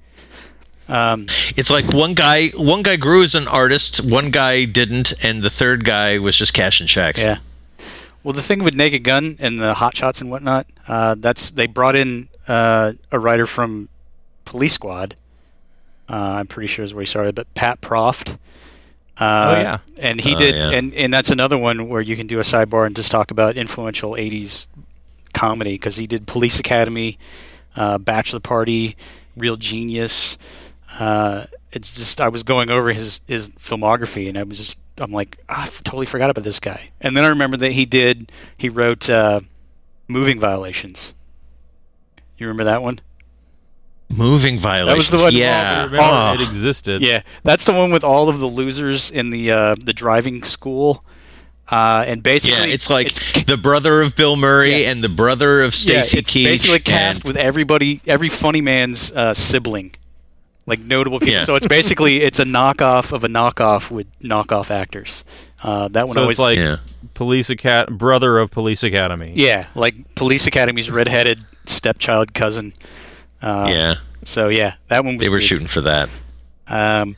[0.87, 2.49] Um, It's like one guy.
[2.49, 4.05] One guy grew as an artist.
[4.09, 7.21] One guy didn't, and the third guy was just cashing checks.
[7.21, 7.37] yeah.
[8.23, 11.67] Well, the thing with Naked Gun and the hot shots and whatnot, uh, that's they
[11.67, 13.89] brought in uh, a writer from
[14.45, 15.15] Police Squad.
[16.09, 18.37] Uh, I'm pretty sure is where he started, but Pat Proft.
[19.17, 19.77] Uh, Oh, yeah.
[19.97, 20.69] and he Oh, did, yeah.
[20.71, 23.55] and and that's another one where you can do a sidebar and just talk about
[23.57, 24.67] influential '80s
[25.33, 27.17] comedy because he did Police Academy,
[27.77, 28.95] uh, Bachelor Party,
[29.37, 30.37] Real Genius.
[30.99, 35.11] Uh, it's just I was going over his his filmography and I was just I'm
[35.11, 36.91] like "Ah, I f- totally forgot about this guy.
[37.01, 39.39] And then I remember that he did he wrote uh,
[40.09, 41.13] Moving Violations.
[42.37, 42.99] You remember that one?
[44.09, 45.09] Moving violations.
[45.09, 45.85] That was the one- Yeah.
[45.85, 46.33] remember Oh.
[46.33, 47.01] it existed.
[47.01, 51.03] Yeah, that's the one with all of the losers in the uh, the driving school.
[51.67, 54.91] Uh, and Yeah, basically, it's like it's, the brother of Bill Murray Yeah.
[54.91, 56.43] and the brother of yeah, Stacy it's Keach.
[56.43, 59.95] basically cast and- with everybody, every funny man's uh, sibling,
[60.67, 61.33] like notable people.
[61.33, 61.43] Yeah.
[61.43, 65.23] So it's basically it's a knockoff of a knockoff with knockoff actors.
[65.67, 66.77] Uh, that one So always, it's like Yeah.
[67.15, 69.33] Police Acad- brother of Police Academy.
[69.35, 72.73] yeah, like Police Academy's redheaded stepchild cousin.
[73.41, 75.43] Uh, yeah, So yeah, that one was they were weird.
[75.43, 76.09] shooting for that.
[76.67, 77.15] Um,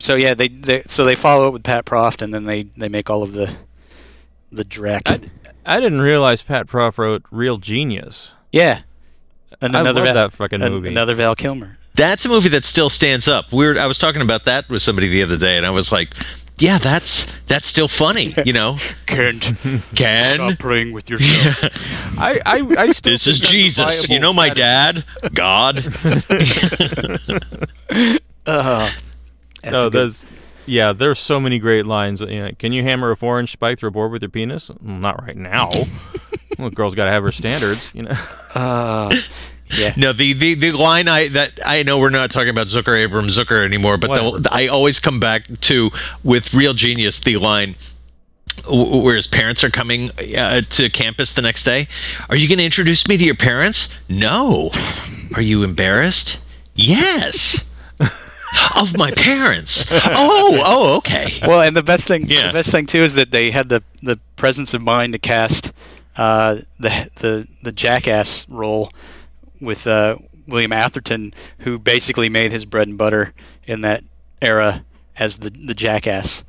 [0.00, 2.88] so yeah, they, they so they follow up with Pat Proft, and then they they
[2.88, 3.54] make all of the
[4.50, 5.02] the Drek.
[5.06, 8.32] I, I didn't realize Pat Proft wrote Real Genius.
[8.50, 8.80] yeah,
[9.60, 10.88] and I another love Val, that fucking movie.
[10.88, 11.78] Another Val Kilmer.
[11.94, 13.52] That's a movie that still stands up.
[13.52, 13.76] Weird.
[13.78, 16.08] I was talking about that with somebody the other day, and I was like,
[16.62, 19.52] "Yeah, that's that's still funny." You know, Kent,
[19.94, 20.34] Ken.
[20.34, 21.64] stop playing with yourself.
[22.18, 24.08] I I, I still This is think that's a Jesus.
[24.08, 25.04] You know my strategy.
[25.22, 25.84] dad, God.
[28.46, 28.90] Uh,
[29.62, 30.28] that's No, good- there's
[30.64, 32.20] yeah, there's so many great lines.
[32.20, 34.70] You know, Can you hammer a four inch spike through a board with your penis?
[34.80, 35.70] Well, not right now.
[36.58, 38.14] well, the girl's got to have her standards, you know.
[38.54, 39.12] uh,
[39.72, 39.92] yeah.
[39.96, 43.36] No, the, the, the line I that I know we're not talking about Zucker Abrams
[43.36, 44.48] Zucker anymore, but the.
[44.50, 45.90] I always come back to
[46.24, 47.74] with Real Genius the line
[48.68, 51.88] where his parents are coming uh, to campus the next day.
[52.28, 53.96] Are you going to introduce me to your parents?
[54.08, 54.70] No.
[55.34, 56.38] Are you embarrassed?
[56.74, 57.70] Yes.
[58.76, 59.86] of my parents.
[59.90, 61.38] Oh, oh, okay.
[61.42, 62.48] Well, and the best thing, Yeah.
[62.48, 65.72] the best thing too, is that they had the the presence of mind to cast
[66.16, 68.92] uh, the the the jackass role
[69.62, 73.32] with uh, William Atherton, who basically made his bread and butter
[73.64, 74.04] in that
[74.42, 74.84] era
[75.16, 76.44] as the the jackass.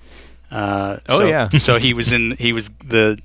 [0.51, 1.49] Uh, Oh, so, yeah.
[1.49, 3.19] so he was in he was the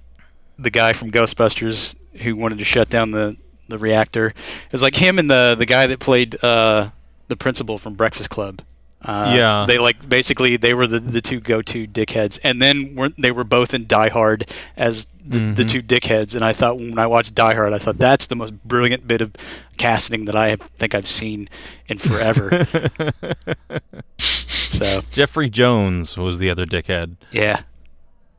[0.59, 3.37] the guy from Ghostbusters who wanted to shut down the
[3.69, 4.29] the reactor.
[4.29, 6.91] It was like him and the the guy that played uh,
[7.29, 8.63] the principal from Breakfast Club.
[9.01, 9.65] Uh, Yeah.
[9.69, 13.31] they like basically they were the, the two go to dickheads, and then weren't they
[13.31, 15.69] were both in Die Hard as the, the Mhm.
[15.69, 16.35] two dickheads.
[16.35, 19.21] And I thought when I watched Die Hard, I thought that's the most brilliant bit
[19.21, 19.33] of
[19.77, 21.49] casting that I have, think I've seen
[21.87, 22.67] in forever.
[24.19, 27.17] so Jeffrey Jones was the other dickhead.
[27.31, 27.61] yeah,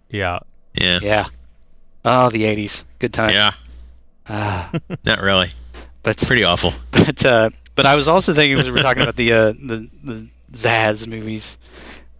[0.09, 0.39] Yeah.
[0.73, 0.99] Yeah.
[1.01, 1.25] yeah.
[2.05, 3.31] Oh, the '80s, good time.
[3.33, 3.51] Yeah.
[4.27, 4.71] Ah.
[5.05, 5.51] Not really.
[6.03, 6.73] But Pretty awful.
[6.91, 9.89] but uh, but I was also thinking as we were talking about the uh, the
[10.03, 11.57] the Zaz movies,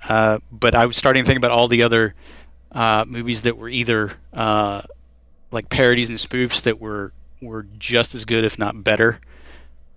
[0.07, 2.15] uh, but I was starting to think about all the other
[2.71, 4.82] uh, movies that were either uh,
[5.51, 9.19] like parodies and spoofs that were were just as good, if not better,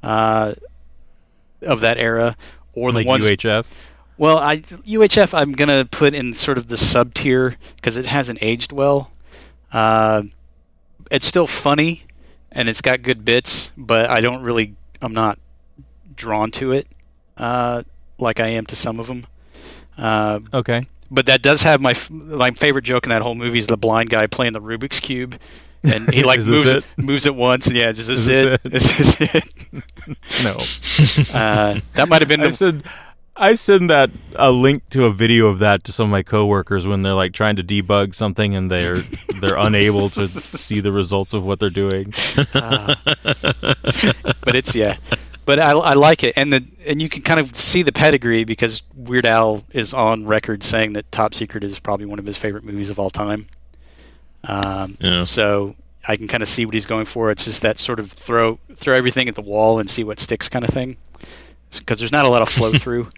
[0.03, 0.55] uh,
[1.61, 2.37] of that era,
[2.73, 3.29] or the like ones.
[3.29, 3.67] UHF.
[4.19, 8.39] Well, I UHF I'm gonna put in sort of the sub tier because it hasn't
[8.43, 9.11] aged well.
[9.73, 10.25] Uh,
[11.11, 12.05] it's still funny
[12.51, 15.39] and it's got good bits, but I don't really I'm not
[16.15, 16.87] drawn to it
[17.37, 17.83] uh,
[18.23, 19.27] like I am to some of them.
[19.99, 20.83] Uh, Okay.
[21.11, 24.09] but that does have my my favorite joke in that whole movie is the blind
[24.11, 25.39] guy playing the Rubik's cube.
[25.85, 26.85] And he like moves it?
[26.97, 28.63] moves it once, and yeah, is this Is it?
[28.63, 29.45] this Is this it?
[30.43, 30.53] No.
[31.39, 32.85] uh, that might have been I the, said
[33.37, 36.87] I send that a link to a video of that to some of my coworkers
[36.87, 38.99] when they're like trying to debug something and they're
[39.41, 42.15] they're unable to see the results of what they're doing.
[42.53, 42.99] but
[44.55, 44.97] it's yeah.
[45.45, 48.45] But I, I like it, and the and you can kind of see the pedigree
[48.45, 52.39] because Weird Al is on record saying that Top Secret is probably one of his
[52.39, 53.49] favorite movies of all time.
[54.45, 55.25] Um, Yeah.
[55.25, 55.75] So
[56.07, 57.31] I can kind of see what he's going for.
[57.31, 60.49] It's just that sort of throw throw everything at the wall and see what sticks
[60.49, 60.97] kind of thing.
[61.77, 63.11] Because there's not a lot of flow through.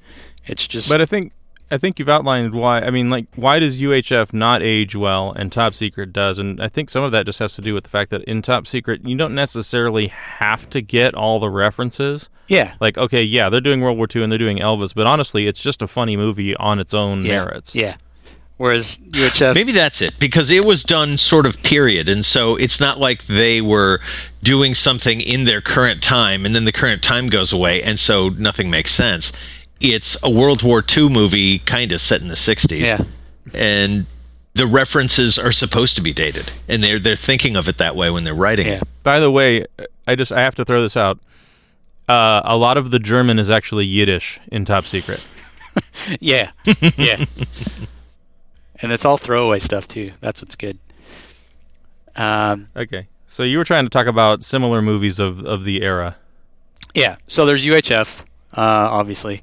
[0.46, 1.32] It's just But I think
[1.70, 2.80] I think you've outlined why.
[2.80, 6.38] I mean, like, why does UHF not age well and Top Secret does?
[6.38, 8.42] And I think some of that just has to do with the fact that in
[8.42, 12.28] Top Secret, you don't necessarily have to get all the references.
[12.48, 15.46] yeah Like, okay, yeah, they're doing World War II and they're doing Elvis, but honestly,
[15.46, 17.74] it's just a funny movie on its own yeah merits.
[17.74, 17.96] yeah.
[18.56, 22.78] Whereas UHF Maybe that's it because it was done sort of period, and so it's
[22.78, 23.98] not like they were
[24.44, 28.28] doing something in their current time, and then the current time goes away, and so
[28.28, 29.32] nothing makes sense.
[29.80, 32.98] It's a World War II movie, kind of set in the '60s, Yeah.
[33.54, 34.06] and
[34.54, 38.10] the references are supposed to be dated, and they're they're thinking of it that way
[38.10, 38.82] when they're writing yeah it.
[39.02, 39.64] By the way,
[40.06, 41.18] I just I have to throw this out.
[42.08, 45.24] Uh, a lot of the German is actually Yiddish in Top Secret.
[46.20, 46.50] yeah
[46.96, 47.24] yeah.
[48.80, 50.12] and it's all throwaway stuff too.
[50.20, 50.78] That's what's good.
[52.16, 56.16] Um, Okay, so you were trying to talk about similar movies of of the era.
[56.94, 57.16] Yeah.
[57.26, 58.20] So there's UHF,
[58.56, 59.42] uh, obviously,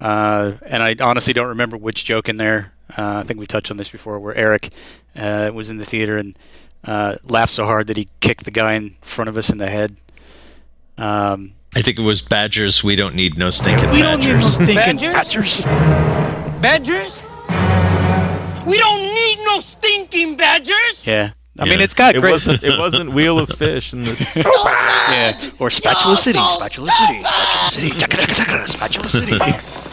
[0.00, 2.72] uh, and I honestly don't remember which joke in there.
[2.96, 4.70] Uh, I think we touched on this before, where Eric
[5.16, 6.38] uh, was in the theater and
[6.84, 9.68] uh, laughed so hard that he kicked the guy in front of us in the
[9.68, 9.96] head.
[10.98, 12.82] Um, I think it was Badgers.
[12.84, 14.58] We don't need no stinking we don't Badgers.
[14.60, 15.62] need no stinking Badgers?
[15.64, 16.62] badgers.
[16.62, 17.22] Badgers?
[18.66, 21.06] We don't need no stinking badgers!
[21.06, 21.30] Yeah.
[21.58, 21.70] I Yeah.
[21.70, 22.32] mean, it's got It great.
[22.32, 24.20] wasn't it wasn't Wheel of Fish in this.
[24.36, 25.50] yeah.
[25.58, 29.38] Or Spatula City, Spatula City, Spatula City, taka, taka, taka, Spatula City.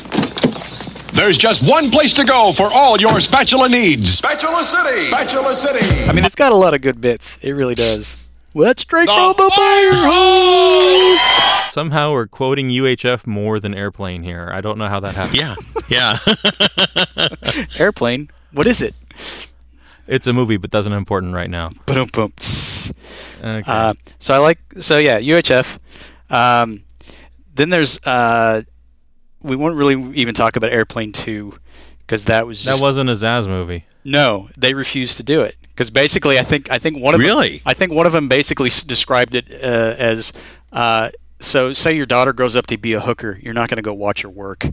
[1.13, 4.15] There's just one place to go for all your spatula needs.
[4.15, 5.01] Spatula City!
[5.01, 6.05] Spatula City!
[6.05, 7.37] I mean, it's got a lot of good bits.
[7.41, 8.17] It really does.
[8.55, 11.71] Let's drink from the fire hose.
[11.71, 14.49] Somehow we're quoting UHF more than Airplane here.
[14.51, 15.39] I don't know how that happened.
[15.39, 15.55] Yeah,
[17.15, 17.65] yeah.
[17.79, 18.29] Airplane.
[18.51, 18.95] What is it?
[20.07, 21.69] It's a movie, but that's not important right now.
[21.85, 22.33] Boom, boom.
[23.39, 23.63] Okay.
[23.65, 24.59] Uh, so I like.
[24.79, 25.77] So yeah, UHF.
[26.29, 26.83] Um,
[27.53, 27.99] then there's.
[28.03, 28.63] Uh,
[29.43, 31.57] we won't really even talk about Airplane Two
[31.99, 33.85] because that was just, that wasn't a Zaz movie.
[34.03, 34.49] no.
[34.57, 37.57] They refused to do it because basically, I think I think one of Really?
[37.57, 40.33] them, I think one of them basically s- described it uh, as.
[40.71, 43.81] Uh, so say your daughter grows up to be a hooker, you're not going to
[43.83, 44.65] go watch her work.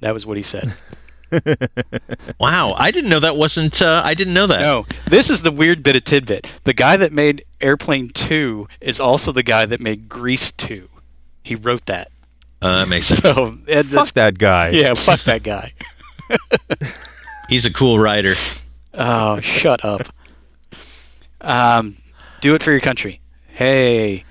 [0.00, 0.72] That was what he said.
[2.38, 3.80] Wow, I didn't know that wasn't.
[3.82, 4.60] Uh, I didn't know that.
[4.60, 6.46] No, this is the weird bit of tidbit.
[6.64, 10.88] The guy that made Airplane 2 is also the guy that made Grease 2.
[11.42, 12.10] He wrote that.
[12.64, 13.20] Uh, that makes sense.
[13.20, 14.70] So, and Fuck that guy.
[14.70, 15.72] yeah, fuck that guy.
[17.48, 18.34] He's a cool writer.
[18.94, 20.02] Oh, shut up.
[21.40, 21.96] Um,
[22.40, 23.20] do it for your country.
[23.48, 24.24] Hey.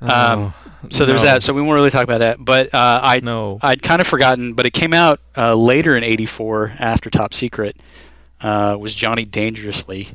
[0.00, 0.52] Um,
[0.90, 1.28] so there's no.
[1.30, 1.42] that.
[1.42, 2.44] So we won't really talk about that.
[2.44, 3.58] But uh, I No.
[3.62, 7.76] I'd kind of forgotten, but it came out uh, later in '84 after Top Secret.
[8.40, 10.10] Uh, was Johnny Dangerously?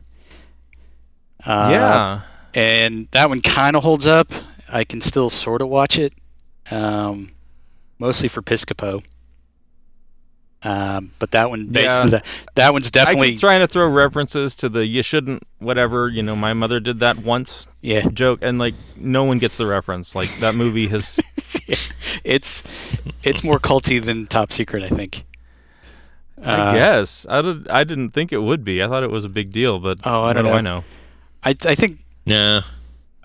[1.45, 2.21] Uh, yeah.
[2.53, 4.31] and that one kind of holds up.
[4.69, 6.13] I can still sort of watch it,
[6.71, 7.31] um,
[7.99, 9.03] mostly for Piscopo.
[10.63, 12.05] Um, but that one, basically, Yeah.
[12.09, 16.07] that, that one's definitely keep trying to throw references to the "you shouldn't," whatever.
[16.07, 17.67] You know, my mother did that once.
[17.81, 18.07] Yeah.
[18.09, 20.13] Joke, and like no one gets the reference.
[20.13, 21.19] Like that movie has.
[22.23, 22.61] it's
[23.23, 25.25] it's more culty than Top Secret, I think.
[26.43, 27.67] I Uh, guess I did.
[27.67, 28.83] I didn't think it would be.
[28.83, 30.57] I thought it was a big deal, but Oh, I don't do know.
[30.57, 30.83] I know?
[31.43, 32.61] I I think Yeah.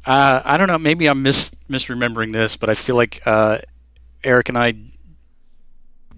[0.06, 0.78] Uh, I don't know.
[0.78, 3.58] Maybe I'm mis misremembering this, but I feel like uh,
[4.22, 4.74] Eric and I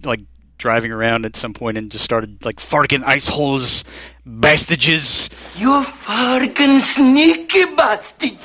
[0.03, 0.21] like
[0.59, 3.83] driving around at some point and just started like farting ice holes,
[4.27, 5.31] bastages.
[5.55, 8.37] You fucking sneaky bastard!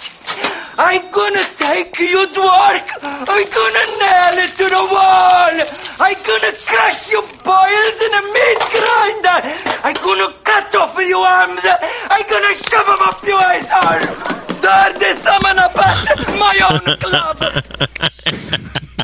[0.78, 2.88] I'm gonna take you to work!
[3.02, 5.54] I'm gonna nail it to the wall!
[6.00, 9.40] I'm gonna crush your boils in a meat grinder!
[9.84, 11.60] I'm gonna cut off your arms!
[11.64, 14.34] I'm gonna shove them up your asshole!
[14.62, 15.68] Dirty summon a
[16.38, 17.38] my own club!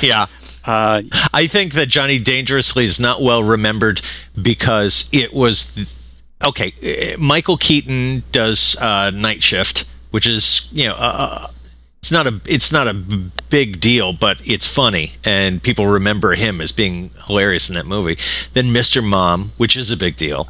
[0.00, 0.26] Yeah.
[0.64, 1.02] Uh,
[1.32, 4.00] I think that Johnny Dangerously is not well remembered
[4.40, 5.94] because it was
[6.42, 6.72] okay.
[6.82, 11.48] eh, Michael Keaton does uh, Night Shift, which is you know uh,
[12.00, 16.34] it's not a it's not a b- big deal, but it's funny and people remember
[16.34, 18.18] him as being hilarious in that movie.
[18.52, 19.02] Then Mr.
[19.02, 20.48] Mom, which is a big deal,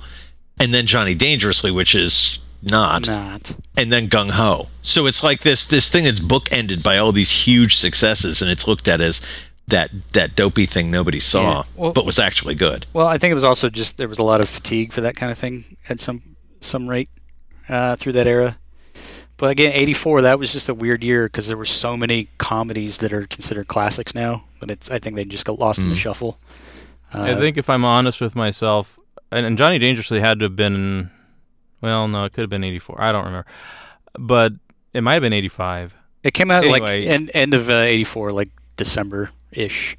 [0.59, 3.55] and then Johnny Dangerously, which is not not.
[3.77, 4.69] and then gung ho.
[4.83, 8.67] So it's like this this thing that's bookended by all these huge successes, and it's
[8.67, 9.21] looked at as
[9.69, 11.63] that that dopey thing nobody saw, Yeah.
[11.77, 12.87] Well- but was actually good.
[12.93, 15.17] Well, I think it was also just there was a lot of fatigue for that
[15.17, 16.23] kind of thing at some
[16.61, 17.09] some rate
[17.69, 18.59] uh, through that era.
[19.37, 22.99] But again, '84 that was just a weird year because there were so many comedies
[22.99, 24.45] that are considered classics now.
[24.61, 25.99] But it's I think they just got lost in the Mm.
[25.99, 26.39] shuffle.
[27.13, 28.99] Uh, I think if I'm honest with myself,
[29.33, 31.11] and, and Johnny Dangerously had to have been,
[31.81, 33.01] well, no, it could have been '84.
[33.01, 33.47] I don't remember,
[34.19, 34.53] but
[34.93, 35.95] it might have been '85.
[36.23, 37.07] it came out like anyway.
[37.07, 39.97] end end of '84, like December ish.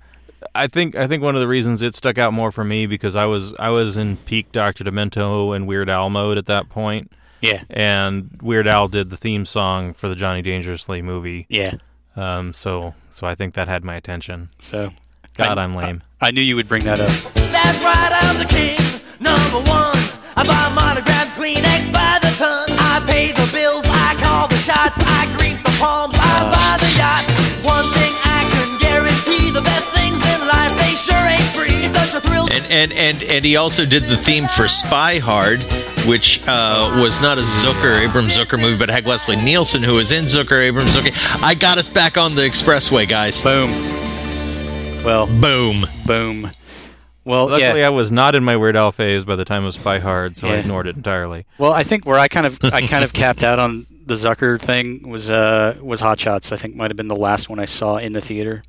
[0.54, 3.16] I think I think one of the reasons it stuck out more for me because
[3.16, 7.12] I was I was in peak Doctor Demento and Weird Al mode at that point.
[7.42, 7.64] Yeah.
[7.70, 11.46] and Weird Al did the theme song for the Johnny Dangerously movie.
[11.50, 11.76] Yeah.
[12.16, 12.54] Um.
[12.54, 14.50] So so I think that had my attention.
[14.60, 14.92] So
[15.34, 16.04] God, I, I'm lame.
[16.22, 17.10] I knew you would bring that up.
[17.52, 18.78] That's right, I'm the king,
[19.20, 19.98] number one.
[20.38, 22.68] I buy monogrammed Kleenex by the ton.
[22.72, 26.92] I pay the bills, I call the shots, I grease the palms, I buy the
[27.00, 27.24] yacht.
[27.64, 28.05] One thing
[32.16, 32.48] a thrill.
[32.54, 35.62] And and and and he also did the theme for Spy Hard,
[36.08, 40.12] which uh, was not a Zucker Abrams Zucker movie, but had Leslie Nielsen, who was
[40.12, 41.44] in Zucker Abrams Zucker.
[41.44, 43.42] I got us back on the expressway, guys.
[43.42, 43.70] Boom.
[45.04, 46.50] Well, boom, boom.
[47.26, 47.88] Well, Luckily, yeah.
[47.88, 50.48] I was not in my Weird Al phase by the time of Spy Hard, so
[50.48, 51.46] I ignored it entirely.
[51.58, 54.62] Well, I think where I kind of I kind of capped out on the Zucker
[54.62, 56.52] thing was uh was Hot Shots.
[56.52, 58.62] I think might have been the last one I saw in the theater.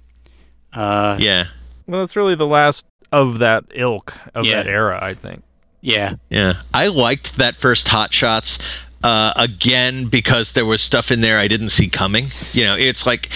[0.73, 1.47] Uh, Yeah.
[1.87, 4.57] Well, it's really the last of that ilk of Yeah.
[4.63, 5.43] that era, I think.
[5.81, 6.15] Yeah.
[6.31, 8.59] Yeah, I liked that first Hot Shots.
[9.05, 12.27] Uh, again, because there was stuff in there I didn't see coming.
[12.53, 13.29] You know, it's like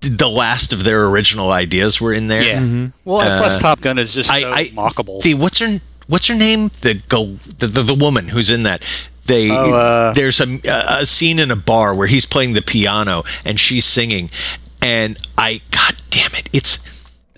[0.00, 2.42] the last of their original ideas were in there.
[2.42, 2.88] Yeah.
[3.04, 5.22] Well, and plus Uh, Top Gun is just I- so I- mockable.
[5.22, 6.70] The what's her what's her name?
[6.82, 8.82] The go the, the, the woman who's in that.
[9.24, 13.24] They Oh, uh, there's a a scene in a bar where he's playing the piano
[13.46, 14.30] and she's singing,
[14.82, 16.80] and I god damn it, it's.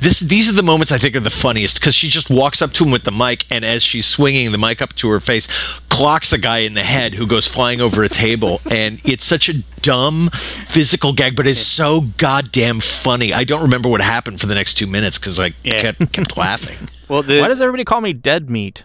[0.00, 2.72] This, these are the moments I think are the funniest because she just walks up
[2.72, 5.46] to him with the mic, and as she's swinging the mic up to her face,
[5.90, 9.48] clocks a guy in the head who goes flying over a table, and it's such
[9.48, 10.30] a dumb
[10.66, 13.32] physical gag, but it's so goddamn funny.
[13.34, 16.76] I don't remember what happened for the next two minutes because I kept, kept laughing.
[17.08, 18.84] Well, the, Why does everybody call me Dead Meat?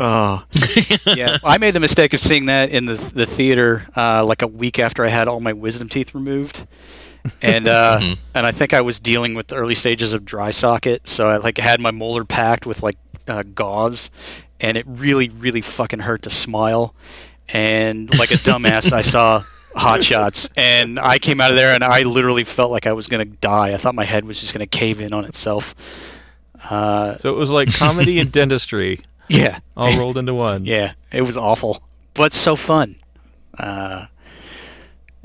[0.00, 0.44] Oh,
[1.06, 1.38] yeah.
[1.44, 4.78] I made the mistake of seeing that in the the theater uh, like a week
[4.78, 6.66] after I had all my wisdom teeth removed,
[7.42, 8.20] and uh, Mm-hmm.
[8.34, 11.36] and I think I was dealing with the early stages of dry socket, so I
[11.38, 12.96] like had my molar packed with like
[13.28, 14.10] uh, gauze,
[14.60, 16.94] and it really really fucking hurt to smile,
[17.48, 19.42] and like a dumbass I saw
[19.76, 23.08] Hot Shots, and I came out of there and I literally felt like I was
[23.08, 23.72] gonna die.
[23.74, 25.74] I thought my head was just gonna cave in on itself.
[26.70, 29.00] Uh, So it was like comedy and dentistry.
[29.28, 29.58] Yeah.
[29.76, 30.64] All rolled into one.
[30.74, 31.82] Yeah, it was awful,
[32.14, 32.96] but so fun.
[33.58, 34.06] Uh,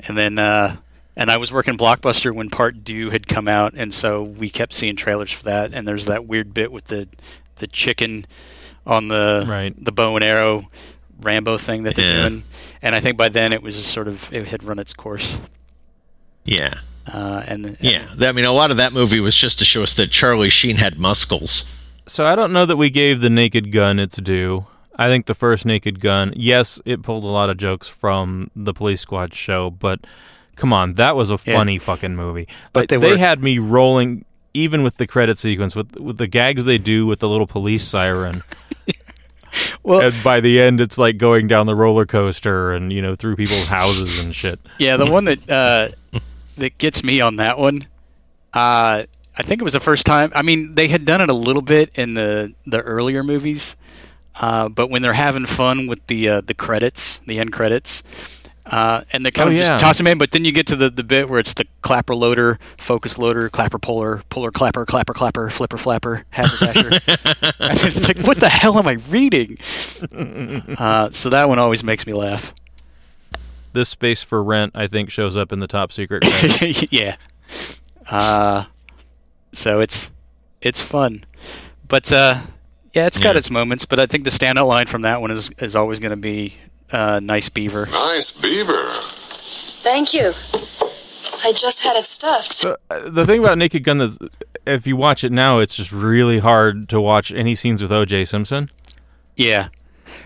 [0.00, 0.76] and then, uh,
[1.16, 4.72] and I was working Blockbuster when Part Two had come out, and so we kept
[4.74, 5.72] seeing trailers for that.
[5.74, 7.08] And there's that weird bit with the
[7.56, 8.26] the chicken
[8.86, 9.74] on the Right.
[9.82, 10.68] the bow and arrow
[11.20, 12.28] Rambo thing that they're Yeah.
[12.28, 12.42] doing.
[12.80, 15.38] And I think by then it was just sort of it had run its course.
[16.44, 16.74] Yeah.
[17.12, 19.82] Uh, and, and Yeah, I mean, a lot of that movie was just to show
[19.82, 21.64] us that Charlie Sheen had muscles.
[22.06, 24.66] So I don't know that we gave the Naked Gun its due.
[24.96, 28.74] I think the first Naked Gun, yes, it pulled a lot of jokes from the
[28.74, 30.00] Police Squad show, but
[30.56, 32.48] come on, that was a funny fucking movie.
[32.72, 34.24] But they they were- had me rolling
[34.54, 37.84] even with the credit sequence, with with the gags they do with the little police
[37.84, 38.42] siren.
[39.82, 43.14] Well- and by the end, it's like going down the roller coaster and you know
[43.14, 44.58] through people's houses and shit.
[44.78, 45.88] Yeah, the one that uh,
[46.56, 47.86] that gets me on that one,
[48.54, 49.04] uh,
[49.36, 50.32] I think it was the first time.
[50.34, 53.76] I mean, they had done it a little bit in the the earlier movies,
[54.36, 58.02] uh, but when they're having fun with the uh, the credits, the end credits.
[58.64, 59.66] Uh, and they kind Oh, of yeah.
[59.66, 61.64] just toss them in, but then you get to the, the bit where it's the
[61.82, 66.88] clapper loader, focus loader, clapper puller, puller clapper, clapper clapper, flipper flapper, haberdasher.
[67.58, 69.58] and it's like, what the hell am I reading?
[70.78, 72.54] Uh, so that one always makes me laugh.
[73.72, 76.24] This space for rent, I think, shows up in the top secret.
[76.92, 77.16] yeah.
[78.08, 78.64] Uh,
[79.52, 80.10] so it's
[80.60, 81.24] it's fun,
[81.88, 82.40] but uh,
[82.92, 83.38] yeah, it's got Yeah.
[83.38, 83.86] its moments.
[83.86, 86.56] But I think the standout line from that one is is always going to be
[86.92, 88.84] uh, "Nice Beaver." Nice beaver.
[89.82, 90.32] Thank you.
[91.44, 92.52] I just had it stuffed.
[92.52, 94.18] So, uh, the thing about Naked Gun is,
[94.66, 98.26] if you watch it now, it's just really hard to watch any scenes with O.J.
[98.26, 98.70] Simpson.
[99.36, 99.68] Yeah.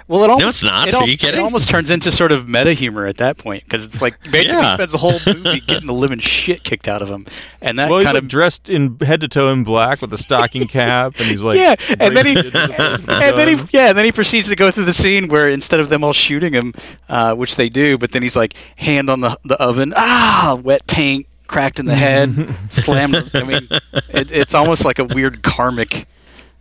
[0.09, 0.89] Well, it almost it's not.
[0.89, 3.65] It, Are al- you it almost turns into sort of meta humor at that point
[3.65, 4.75] because it's like basically Yeah.
[4.75, 7.27] spends the whole movie getting the living shit kicked out of him,
[7.61, 10.13] and that well, he's kind like of dressed in head to toe in black with
[10.13, 13.65] a stocking cap, and he's like, yeah, and then he breaking the and then he
[13.73, 16.13] yeah, and then he proceeds to go through the scene where instead of them all
[16.13, 16.73] shooting him,
[17.09, 20.87] uh, which they do, but then he's like hand on the the oven, ah, wet
[20.87, 22.35] paint cracked in the head,
[22.71, 23.31] slammed.
[23.33, 23.69] I mean,
[24.09, 26.09] it, it's almost like a weird karmic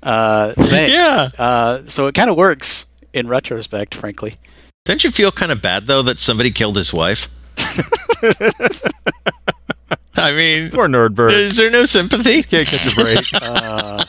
[0.03, 0.91] uh, thing.
[0.91, 1.29] Yeah.
[1.37, 2.85] Uh, so it kind of works
[3.15, 4.35] in retrospect, frankly.
[4.85, 7.27] Don't you feel kind of bad though that somebody killed his wife?
[10.17, 11.31] I mean, Poor Nordberg.
[11.33, 12.43] is there no sympathy?
[12.43, 13.25] Can't catch a break.
[13.41, 14.03] Uh,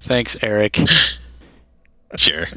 [0.00, 0.78] thanks, Eric.
[2.16, 2.46] Sure.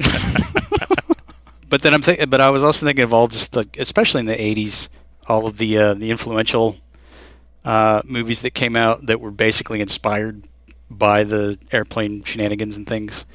[1.67, 4.28] But then I'm thinking, but I was also thinking of all just like, especially in
[4.28, 4.88] the '80s,
[5.28, 6.78] all of the uh, the influential
[7.65, 10.43] uh, movies that came out that were basically inspired
[10.91, 13.26] by the airplane shenanigans and things.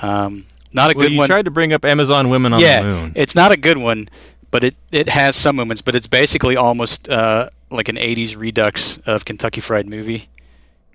[0.00, 1.28] Um, not a well, good you one.
[1.28, 3.12] tried to bring up Amazon Women on yeah, the Moon.
[3.14, 4.08] it's not a good one,
[4.50, 5.82] but it it has some moments.
[5.82, 10.28] But it's basically almost uh, like an '80s redux of Kentucky Fried Movie.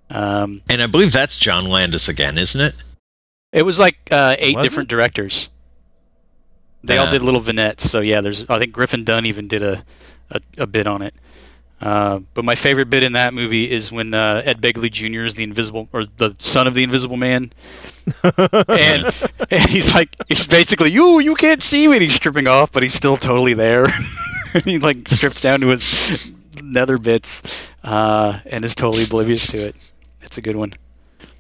[0.09, 2.75] Um, and I believe that's John Landis again, isn't it?
[3.55, 5.49] it was like uh, eight Was different directors.
[6.83, 7.89] They all did little vignettes.
[7.89, 9.83] So yeah, there's I think Griffin Dunne even did a
[10.29, 11.15] a, a bit on it.
[11.85, 15.23] Uh, but my favorite bit in that movie is when uh, Ed Begley Jr.
[15.23, 17.53] is the invisible or the son of the Invisible Man,
[18.23, 19.13] and,
[19.51, 21.97] and he's like he's basically you you can't see me.
[21.97, 23.85] And he's stripping off, but he's still totally there.
[24.55, 27.43] and he like strips down to his nether bits
[27.83, 29.75] uh, and is totally oblivious to it.
[30.21, 30.73] It's a good one.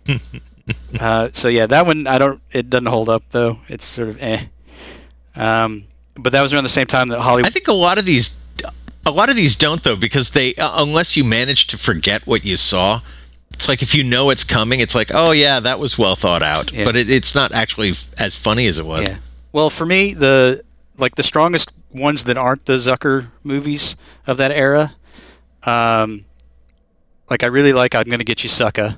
[0.99, 2.39] uh, so yeah, that one I don't.
[2.51, 3.61] It doesn't hold up though.
[3.67, 4.45] It's sort of eh.
[5.35, 7.47] Um, but that was around the same time that Hollywood.
[7.47, 8.39] I think a lot of these,
[9.05, 12.43] a lot of these don't though, because they uh, unless you manage to forget what
[12.45, 13.01] you saw.
[13.53, 16.43] It's like if you know it's coming, it's like, oh yeah, that was well thought
[16.43, 16.83] out, Yeah.
[16.83, 19.03] but it, it's not actually f- as funny as it was.
[19.07, 19.17] Yeah.
[19.53, 20.61] Well, for me, the
[20.97, 23.95] like the strongest ones that aren't the Zucker movies
[24.27, 24.95] of that era,
[25.63, 26.25] um,
[27.29, 28.97] like I really like "I'm Gonna Get You, Sucker."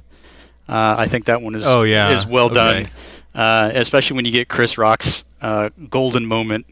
[0.67, 2.09] Uh, I think that one is Oh, yeah.
[2.09, 2.87] is well done,
[3.35, 6.65] uh, especially when you get Chris Rock's uh, golden moment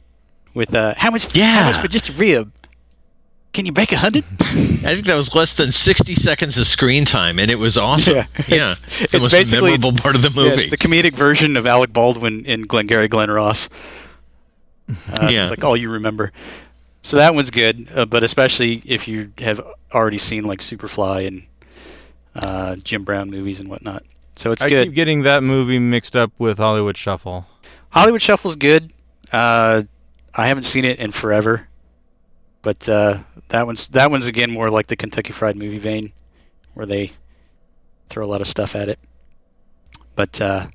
[0.53, 1.45] with uh, how much Yeah.
[1.63, 2.51] how much for just a rib?
[3.55, 4.25] Can you break a hundred?
[4.41, 8.15] I think that was less than sixty seconds of screen time, and it was awesome.
[8.15, 10.61] Yeah, It's- it's, it's the most basically- memorable part of the Yeah, movie.
[10.63, 13.69] it's the comedic version of Alec Baldwin in Glengarry Glen Ross.
[15.11, 15.49] Uh, Yeah.
[15.49, 16.31] like all you remember.
[17.01, 19.61] So that one's good, uh, but especially if you have
[19.93, 21.43] already seen like Superfly and
[22.35, 24.03] uh, Jim Brown movies and whatnot.
[24.35, 24.87] So it's I good.
[24.89, 27.47] keep getting that movie mixed up with Hollywood Shuffle.
[27.91, 28.91] Hollywood Shuffle's good.
[29.31, 29.83] Uh,
[30.33, 31.67] I haven't seen it in forever,
[32.61, 33.19] but uh,
[33.55, 36.11] that one's that one's again more like the Kentucky Fried Movie vein,
[36.73, 37.11] where they
[38.09, 38.99] throw a lot of stuff at it.
[40.13, 40.67] But uh,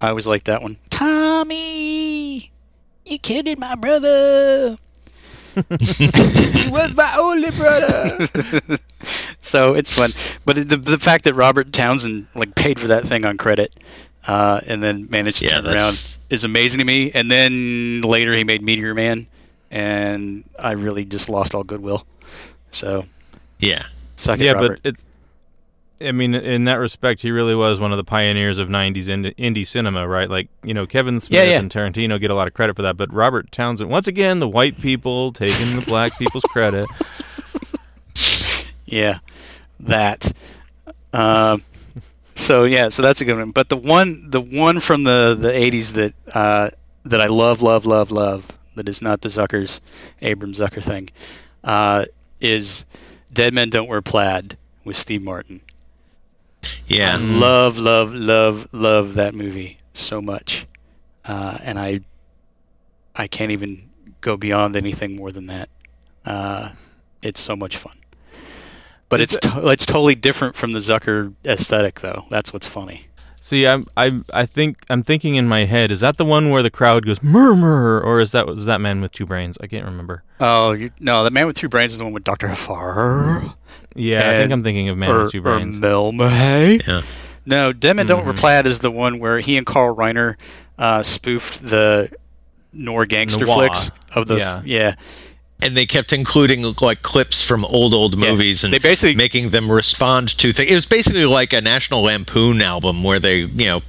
[0.00, 0.78] I always like that one.
[0.90, 2.50] Tommy,
[3.04, 4.76] you killed my brother.
[5.78, 8.28] he was my only brother.
[9.40, 10.10] so it's fun.
[10.44, 13.72] But the the fact that Robert Townsend like paid for that thing on credit,
[14.26, 17.12] uh, and then managed to Yeah, turn that's- around is amazing to me.
[17.12, 19.28] And then later he made Meteor Man,
[19.76, 22.06] and I really just lost all goodwill.
[22.70, 23.04] So
[23.58, 23.84] yeah,
[24.16, 24.80] suck it, yeah, Robert.
[24.82, 25.04] but it's.
[25.98, 29.34] I mean, in that respect, he really was one of the pioneers of '90s indie,
[29.36, 30.28] indie cinema, right?
[30.28, 31.58] Like, you know, Kevin Smith Yeah, yeah.
[31.58, 34.48] and Tarantino get a lot of credit for that, but Robert Townsend, once again, the
[34.48, 36.86] white people taking the black people's credit.
[38.86, 39.18] yeah,
[39.80, 40.32] that.
[41.14, 41.62] Um,
[42.34, 43.50] so yeah, so that's a good one.
[43.52, 46.70] But the one, the one from the the '80s that uh,
[47.06, 49.80] that I love, love, love, love, that is not the Zuckers,
[50.22, 51.10] Abram Zucker thing,
[51.64, 52.04] uh,
[52.40, 52.84] is
[53.32, 55.60] "Dead Men Don't Wear Plaid" with Steve Martin.
[56.86, 57.14] Yeah.
[57.14, 60.66] I love, love, love, love that movie so much,
[61.24, 62.00] uh, and I,
[63.14, 63.88] I can't even
[64.20, 65.68] go beyond anything more than that.
[66.24, 66.70] Uh,
[67.22, 67.98] it's so much fun,
[69.08, 72.24] but Is it's to- it's totally different from the Zucker aesthetic, though.
[72.30, 73.06] That's what's funny.
[73.46, 75.92] See, I'm I I think I'm thinking in my head.
[75.92, 79.00] Is that the one where the crowd goes murmur, or is that was that man
[79.00, 79.56] with two brains?
[79.60, 80.24] I can't remember.
[80.40, 83.54] Oh you, no, the Man with Two Brains is the one with Doctor Hfuhruhurr.
[83.94, 85.76] Yeah, I think I'm thinking of Man or, with er, Two or Brains.
[85.76, 86.80] Er, Mel May.
[86.84, 87.02] Yeah.
[87.46, 88.24] No, Dem and Don't.
[88.24, 88.30] Mm-hmm.
[88.30, 90.34] Replat is the one where he and Carl Reiner
[90.76, 92.10] uh, spoofed the
[92.72, 93.58] Nor gangster Noir.
[93.58, 94.62] flicks of the Yeah.
[94.64, 94.94] yeah.
[95.62, 99.70] And they kept including like clips from old old movies and They basically- making them
[99.72, 100.70] respond to things.
[100.70, 103.82] It was basically like a National Lampoon album where they, you know,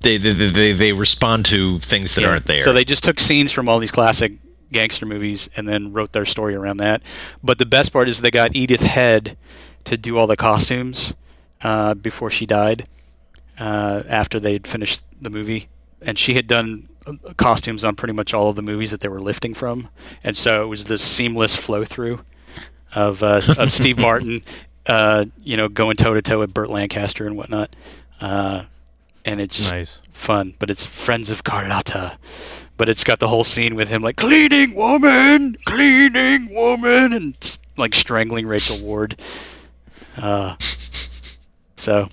[0.00, 2.28] they they they, they respond to things that Yeah.
[2.28, 2.60] aren't there.
[2.60, 4.32] So they just took scenes from all these classic
[4.70, 7.02] gangster movies and then wrote their story around that.
[7.42, 9.36] But the best part is they got Edith Head
[9.84, 11.14] to do all the costumes
[11.62, 12.86] uh, before she died.
[13.58, 15.68] Uh, after they'd finished the movie,
[16.00, 16.88] and she had done
[17.36, 19.88] costumes on pretty much all of the movies that they were lifting from,
[20.24, 22.20] and so it was this seamless flow through
[22.94, 24.42] of uh, of Steve Martin,
[24.86, 27.74] uh, you know, going toe to toe with Burt Lancaster and whatnot.
[28.20, 28.64] Uh,
[29.24, 29.98] and it's just Nice.
[30.12, 30.54] fun.
[30.58, 32.18] But it's Friends of Carlotta.
[32.78, 37.94] But it's got the whole scene with him like cleaning woman, cleaning woman, and like
[37.94, 39.20] strangling Rachel Ward.
[40.16, 40.56] Uh,
[41.76, 42.08] so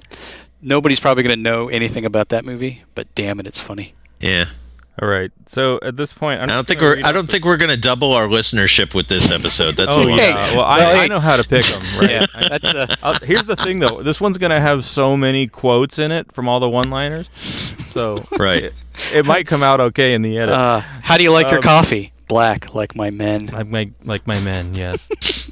[0.62, 3.94] nobody's probably gonna know anything about that movie, but damn it, it's funny.
[4.20, 4.46] yeah.
[5.02, 5.30] All right.
[5.46, 8.14] So at this point, I'm I don't think we're I don't think we're gonna double
[8.14, 9.76] our listenership with this episode.
[9.76, 10.18] That's oh a lot.
[10.18, 10.52] yeah.
[10.56, 11.82] Well, I, Well, I know how to pick them.
[12.00, 12.10] Right.
[12.12, 14.02] Yeah, that's uh, Uh, here's the thing, though.
[14.04, 17.30] This one's gonna have so many quotes in it from all the one-liners,
[17.88, 18.64] so Right.
[18.64, 18.74] it,
[19.14, 20.56] it might come out okay in the edit.
[20.56, 22.14] uh, how do you like your Um, coffee?
[22.30, 23.48] Black, like my men.
[23.48, 25.52] like my like my men, yes.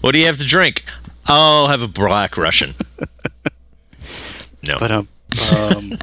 [0.00, 0.84] What do you have to drink?
[1.26, 2.74] I'll have a black Russian.
[4.66, 4.76] No.
[4.78, 5.08] But um,
[5.54, 5.98] um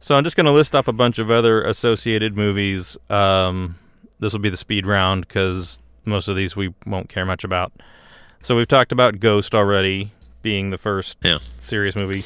[0.00, 2.96] So I'm just going to list off a bunch of other associated movies.
[3.10, 3.76] Um,
[4.20, 7.72] this will be the speed round because most of these we won't care much about.
[8.42, 11.38] So we've talked about Ghost already being the first Yeah.
[11.58, 12.24] serious movie.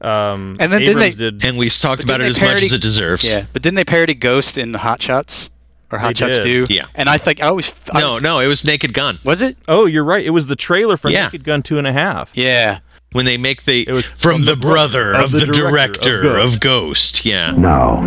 [0.00, 1.44] Um, And then didn't Abrams they- did.
[1.44, 3.24] and we talked about it as they much as it deserves.
[3.28, 5.50] yeah, but didn't they parody Ghost in Hot Shots
[5.90, 6.42] or Hot Shots did.
[6.68, 6.72] Two?
[6.72, 6.86] Yeah.
[6.94, 9.18] And I think I always I No, was, no, it was Naked Gun.
[9.24, 9.56] was it?
[9.66, 10.24] Oh, you're right.
[10.24, 11.24] It was the trailer for Yeah.
[11.24, 12.30] Naked Gun Two and a Half.
[12.34, 12.78] Yeah.
[13.12, 16.54] When they make the It was from, the, brother of, the, director, Ghost.
[16.54, 17.24] of Ghost.
[17.24, 17.52] Yeah.
[17.52, 18.00] Now,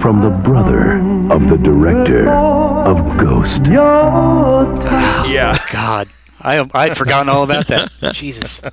[0.00, 0.98] from the brother
[1.32, 3.60] of the director of Ghost.
[3.66, 5.56] Yeah.
[5.72, 6.08] God,
[6.40, 7.90] I I had forgotten all about that.
[8.14, 8.60] Jesus.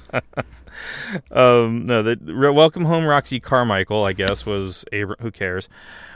[1.31, 5.69] Um, no, the Re- Welcome Home Roxy Carmichael, I guess, was Abra- who cares?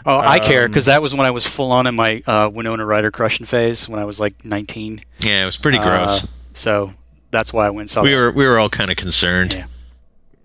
[0.05, 2.49] Oh, I care Um, because that was when I was full on in my uh,
[2.53, 5.01] Winona Ryder crushing phase when I was like 19.
[5.21, 6.27] Yeah, it was pretty Uh, gross.
[6.53, 6.93] so
[7.31, 9.53] that's why I went and saw we were we were all kind of concerned.
[9.53, 9.65] Yeah.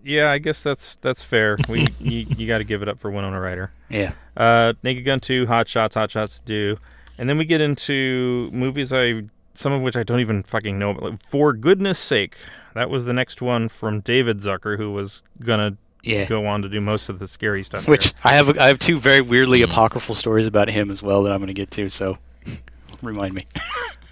[0.06, 1.56] Yeah, I guess that's that's fair.
[1.68, 3.70] We you, you got to give it up for Winona Ryder.
[3.88, 4.12] Yeah.
[4.36, 6.76] Uh, Naked Gun 2, Hot Shots, Hot Shots Deux,
[7.16, 9.22] And then we get into movies I
[9.54, 10.90] some of which I don't even fucking know.
[10.92, 12.36] Like, for goodness sake,
[12.74, 16.26] that was the next one from David Zucker, who was gonna Yeah.
[16.26, 17.86] go on to do most of the scary stuff.
[17.88, 18.12] Which here.
[18.24, 21.38] I have I have two very weirdly apocryphal stories about him as well that I'm
[21.38, 21.88] going to get to.
[21.88, 22.18] So
[23.02, 23.46] remind me.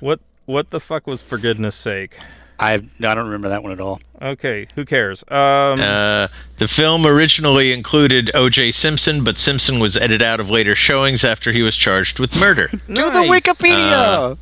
[0.01, 2.17] what what the fuck was for goodness sake?
[2.59, 4.01] I no, I don't remember that one at all.
[4.21, 5.25] Okay, who cares?
[5.29, 6.29] Um, Uh,
[6.59, 8.71] the film originally included O.J.
[8.71, 12.69] Simpson, but Simpson was edited out of later showings after he was charged with murder.
[12.71, 12.79] Do
[13.11, 13.41] the nice.
[13.43, 14.39] Wikipedia.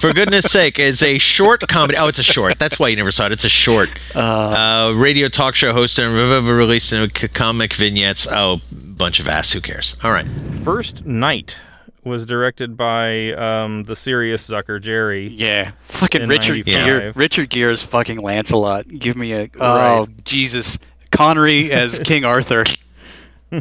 [0.00, 1.98] For goodness sake, is a short comedy.
[1.98, 2.58] Oh, it's a short.
[2.58, 3.32] That's why you never saw it.
[3.32, 3.90] It's a short.
[4.14, 6.14] Uh, radio talk show host and
[6.46, 8.26] released in comic vignettes.
[8.30, 9.52] Oh, bunch of ass.
[9.52, 9.96] Who cares?
[10.02, 10.26] All right.
[10.64, 11.58] First Knight
[12.04, 15.28] was directed by um, the serious Zucker, Jerry.
[15.28, 16.74] yeah, fucking Richard 95.
[16.86, 17.12] Gere.
[17.14, 18.88] Richard Gere is fucking Lancelot.
[18.88, 20.78] Give me a oh Jesus,
[21.10, 22.64] Connery as King Arthur.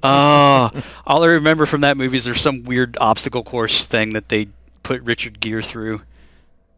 [0.03, 0.69] Oh,
[1.07, 4.47] all I remember from that movie is there's some weird obstacle course thing that they
[4.83, 6.01] put Richard Gere through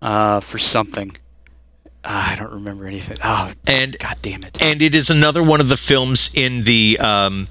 [0.02, 1.16] uh, for something.
[2.04, 3.18] Ah, I don't remember anything.
[3.24, 4.62] Oh, And god damn it!
[4.64, 7.48] and it is another one of the films in the um,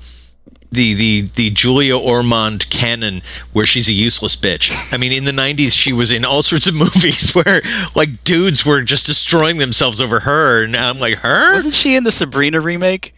[0.72, 4.70] the the the Julia Ormond canon where she's a useless bitch.
[4.92, 7.60] I mean, in the '90s, she was in all sorts of movies where
[7.94, 12.04] like dudes were just destroying themselves over her, and I'm like, her Wasn't she in
[12.04, 13.14] the Sabrina remake?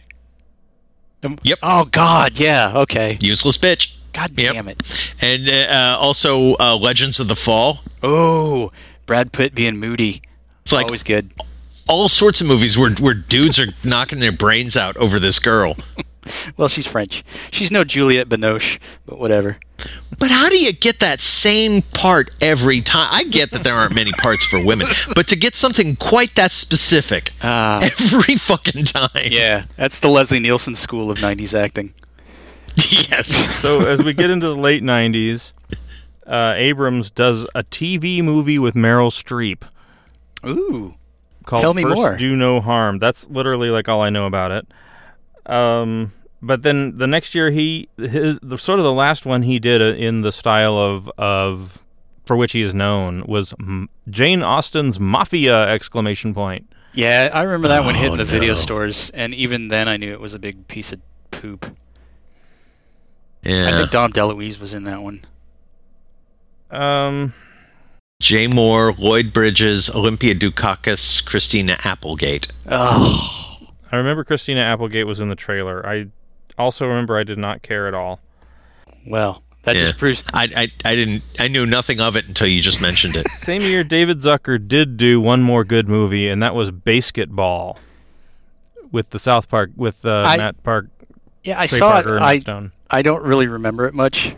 [1.23, 1.59] Um, Yep.
[1.63, 2.71] Oh God, yeah.
[2.75, 3.17] Okay.
[3.21, 3.95] useless bitch.
[4.13, 4.53] God Yep.
[4.53, 5.11] damn it.
[5.21, 7.79] And uh, also uh, Legends of the Fall.
[8.03, 8.71] Oh,
[9.05, 10.21] Brad Pitt being moody.
[10.63, 11.31] It's like Always good.
[11.87, 15.75] all sorts of movies where where dudes are knocking their brains out over this girl.
[16.57, 17.23] Well, she's French.
[17.51, 19.57] She's no Juliette Binoche, but whatever.
[20.19, 23.07] But how do you get that same part every time?
[23.11, 26.51] I get that there aren't many parts for women, but to get something quite that
[26.51, 29.09] specific every fucking time.
[29.29, 31.93] Yeah, that's the Leslie Nielsen school of '90s acting.
[32.89, 33.27] yes.
[33.59, 35.51] So as we get into the late '90s,
[36.25, 39.63] uh, Abrams does a TV movie with Meryl Streep.
[40.49, 40.93] Ooh.
[41.45, 42.17] Called Tell me First more.
[42.17, 42.99] Do No Harm.
[42.99, 44.65] That's literally like all I know about it.
[45.45, 49.59] Um, but then the next year, he his the, sort of the last one he
[49.59, 51.83] did uh, in the style of of
[52.25, 53.53] for which he is known was
[54.09, 55.67] Jane Austen's Mafia!
[55.69, 56.69] Exclamation point.
[56.93, 60.11] Yeah, I remember that one hitting Oh, the video stores, and even then, I knew
[60.11, 61.75] it was a big piece of poop.
[63.41, 63.67] Yeah.
[63.67, 65.25] I think Dom DeLuise was in that one.
[66.69, 67.33] Um,
[68.21, 72.47] Jay Mohr, Lloyd Bridges, Olympia Dukakis, Christina Applegate.
[72.67, 73.52] Oh.
[73.93, 75.85] I remember Christina Applegate was in the trailer.
[75.87, 76.07] I
[76.57, 78.19] also remember I did not care at all.
[79.05, 79.81] Well, that Yeah.
[79.81, 80.23] just proves.
[80.33, 83.27] I, I I didn't I knew nothing of it until you just mentioned it.
[83.35, 87.77] Same year, David Zucker did do one more good movie, and that was BASEketball
[88.91, 90.87] with the South Park with uh, I- Matt Park.
[91.43, 92.21] Yeah, I Trey saw Parker it.
[92.21, 92.71] I Stone.
[92.89, 94.35] I don't really remember it much,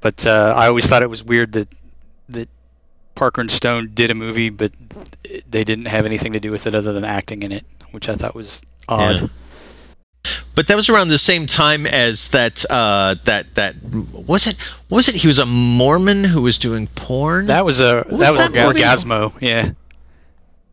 [0.00, 1.68] but uh, I always thought it was weird that
[2.30, 2.48] that
[3.14, 4.72] Parker and Stone did a movie, but
[5.50, 8.14] they didn't have anything to do with it other than acting in it, which I
[8.14, 9.14] thought was odd.
[9.22, 9.28] Yeah.
[10.56, 14.56] But that was around the same time as that uh that that was it
[14.90, 17.46] was it he was a Mormon who was doing porn?
[17.46, 18.80] That was a What that was, was that movie?
[18.80, 19.32] Orgasmo.
[19.40, 19.70] Yeah.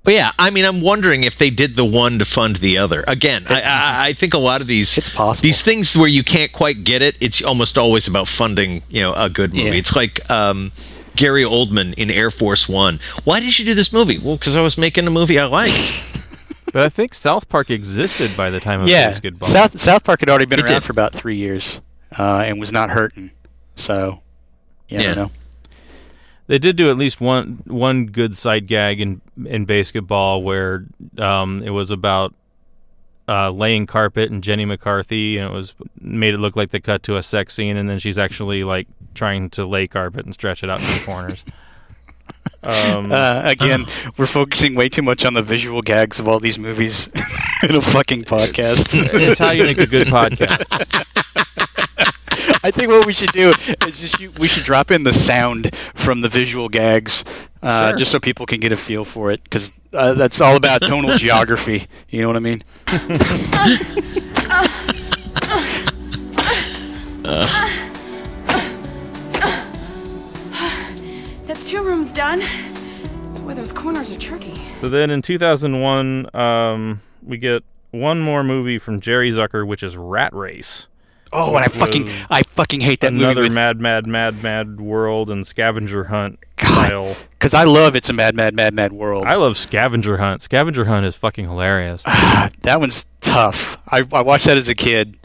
[0.03, 3.05] But yeah, I mean, I'm wondering if they did the one to fund the other.
[3.07, 5.43] Again, I, I, I think a lot of these it's possible.
[5.47, 9.14] these things where you can't quite get it, it's almost always about funding, you know,
[9.14, 9.68] a good movie.
[9.70, 9.74] Yeah.
[9.76, 10.74] It's like um,
[11.16, 12.99] Gary Oldman in Air Force One.
[13.24, 14.18] Why did you do this movie?
[14.18, 15.93] Well, because I was making a movie I liked.
[16.74, 19.11] But I think South Park existed by the time of Yeah.
[19.11, 19.45] BASEketball.
[19.45, 20.84] South South Park had already been It around did.
[20.84, 21.80] for about three years,
[22.19, 23.32] uh, and was not hurting.
[23.76, 24.21] So,
[24.89, 25.13] yeah, I Yeah.
[25.13, 25.32] don't know.
[26.47, 30.86] They did do at least one one good side gag in in BASEketball where
[31.17, 32.34] um, it was about
[33.30, 37.03] uh, laying carpet and Jenny McCarthy, and it was made it look like they cut
[37.03, 40.61] to a sex scene, and then she's actually like trying to lay carpet and stretch
[40.63, 41.45] it out in the corners.
[42.64, 43.86] Um, Uh, again,
[44.18, 47.10] we're focusing way too much on the visual gags of all these movies
[47.64, 48.94] in a fucking podcast.
[49.14, 50.66] It's how you make a good podcast.
[52.66, 53.54] I think what we should do
[53.88, 57.26] is just you, we should drop in the sound from the visual gags,
[57.62, 57.98] uh, Sure.
[57.98, 61.18] just so people can get a feel for it, because uh, that's all about tonal
[61.18, 61.88] geography.
[62.10, 62.62] You know what I mean?
[71.46, 72.41] That's two rooms done.
[73.44, 74.60] Boy, those corners are tricky.
[74.76, 79.98] So then in 2001, um, we get one more movie from Jerry Zucker, which is
[79.98, 80.88] Rat Race.
[81.32, 85.32] Oh, and I fucking I fucking hate that movie another mad, mad, mad, mad world
[85.32, 86.39] and scavenger hunt
[86.74, 87.16] style.
[87.32, 89.26] Because I love It's a Mad, Mad, Mad, Mad World.
[89.26, 90.41] I love Scavenger Hunt.
[90.41, 92.04] Scavenger Hunt is fucking hilarious.
[92.04, 93.78] that one's tough.
[93.88, 95.18] I, I watched that as a kid,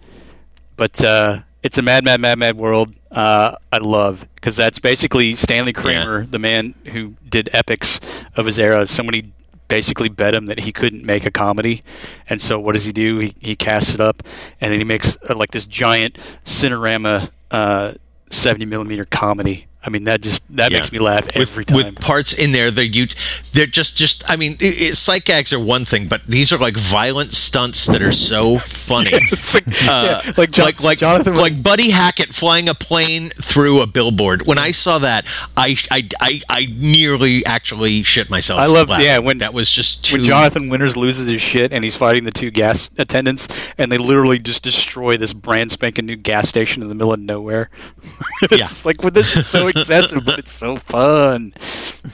[0.77, 2.95] but uh, It's a Mad, Mad, Mad, Mad World.
[3.11, 8.01] Uh, I love because that's basically Stanley Kramer, the man who did epics
[8.37, 8.87] of his era.
[8.87, 9.33] Somebody
[9.67, 11.83] basically bet him that he couldn't make a comedy,
[12.29, 13.19] and so what does he do?
[13.19, 14.23] He he casts it up,
[14.61, 17.95] and then he makes uh, like this giant Cinerama uh,
[18.31, 19.67] seventy millimeter comedy.
[19.89, 20.79] I mean, that just that Yeah.
[20.79, 21.77] makes me laugh with, every time.
[21.79, 23.07] with parts in there that you
[23.55, 26.59] they're just just i mean it, it, sight gags are one thing but these are
[26.59, 28.59] like violent stunts that are so
[28.91, 34.43] funny uh, yeah, like, like like like buddy hackett flying a plane through a billboard
[34.47, 35.27] when i saw that
[35.57, 40.05] i i i, I nearly actually shit myself I love yeah when that was just
[40.05, 43.91] too when Jonathan Winters loses his shit and he's fighting the two gas attendants and
[43.91, 47.71] they literally just destroy this brand spanking new gas station in the middle of nowhere.
[48.43, 51.53] it's like well, this is so excessive, but it's so fun.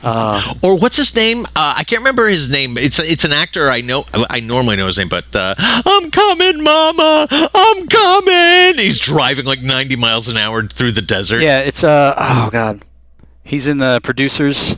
[0.03, 1.45] Uh, or what's his name?
[1.57, 2.77] Uh, I can't remember his name.
[2.79, 4.05] It's it's an actor I know.
[4.13, 7.27] I normally know his name, but uh, I'm coming, Mama.
[7.31, 8.79] I'm coming.
[8.79, 11.41] He's driving like 90 miles an hour through the desert.
[11.43, 12.83] yeah, it's uh oh god,
[13.43, 14.77] he's in the producers.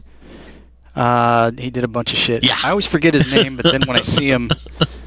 [0.95, 2.43] Uh, he did a bunch of shit.
[2.43, 2.55] Yeah.
[2.64, 4.49] I always forget his name, but then when I see him,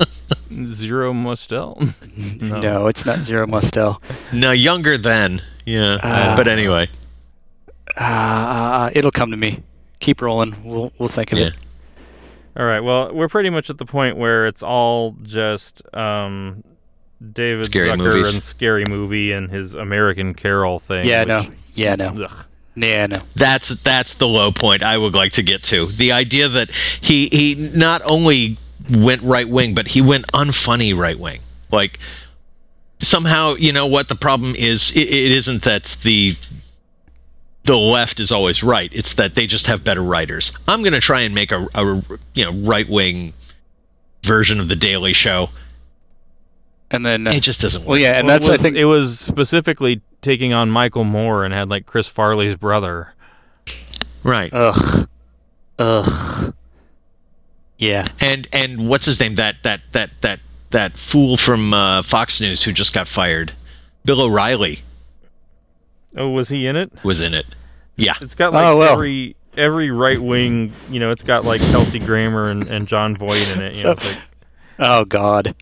[0.65, 1.81] Zero Mostel.
[2.39, 3.99] no, it's not Zero Mostel.
[4.31, 5.41] No, younger then.
[5.65, 5.97] Yeah.
[6.01, 6.87] Uh, but anyway.
[7.97, 9.61] Uh, it'll come to me.
[9.99, 10.55] Keep rolling.
[10.63, 11.53] We'll we'll think of it.
[12.57, 12.79] All right.
[12.81, 16.63] Well, we're pretty much at the point where it's all just um,
[17.33, 18.33] David Scary Zucker movies.
[18.33, 21.07] and Scary Movie and his American Carol thing.
[21.07, 21.55] Yeah, which- no.
[21.75, 22.27] Yeah, no.
[22.75, 23.19] Yeah, no.
[23.35, 25.85] That's that's the low point I would like to get to.
[25.87, 28.57] The idea that he he not only
[28.89, 31.41] went right wing, but he went unfunny right wing.
[31.71, 31.99] Like
[32.99, 36.35] somehow you know what the problem is it, it isn't that the
[37.63, 38.91] the left is always right.
[38.93, 40.57] It's that they just have better writers.
[40.67, 42.01] I'm going to try and make a, a
[42.33, 43.33] you know right wing
[44.23, 45.49] version of the daily show.
[46.91, 47.89] And then it just doesn't work.
[47.89, 51.45] Well, yeah, and Well, that's it I think it was specifically taking on Michael Moore
[51.45, 53.13] and had like Chris Farley's brother.
[54.23, 54.51] right.
[54.51, 55.07] Ugh,
[55.77, 56.53] ugh,
[57.77, 58.07] yeah.
[58.19, 59.35] and and what's his name?
[59.35, 60.39] That that that that
[60.71, 63.51] that fool from uh, fox news who just got fired.
[64.05, 64.79] Bill o'reilly
[66.17, 66.91] Oh, was he in it?
[67.03, 67.45] was in it
[67.95, 68.93] yeah It's got like Oh, well.
[68.93, 70.73] every every right wing.
[70.89, 73.75] You know, it's got like Kelsey Grammer and, and Jon Voight in it.
[73.75, 74.17] You know, like,
[74.79, 75.53] Oh God,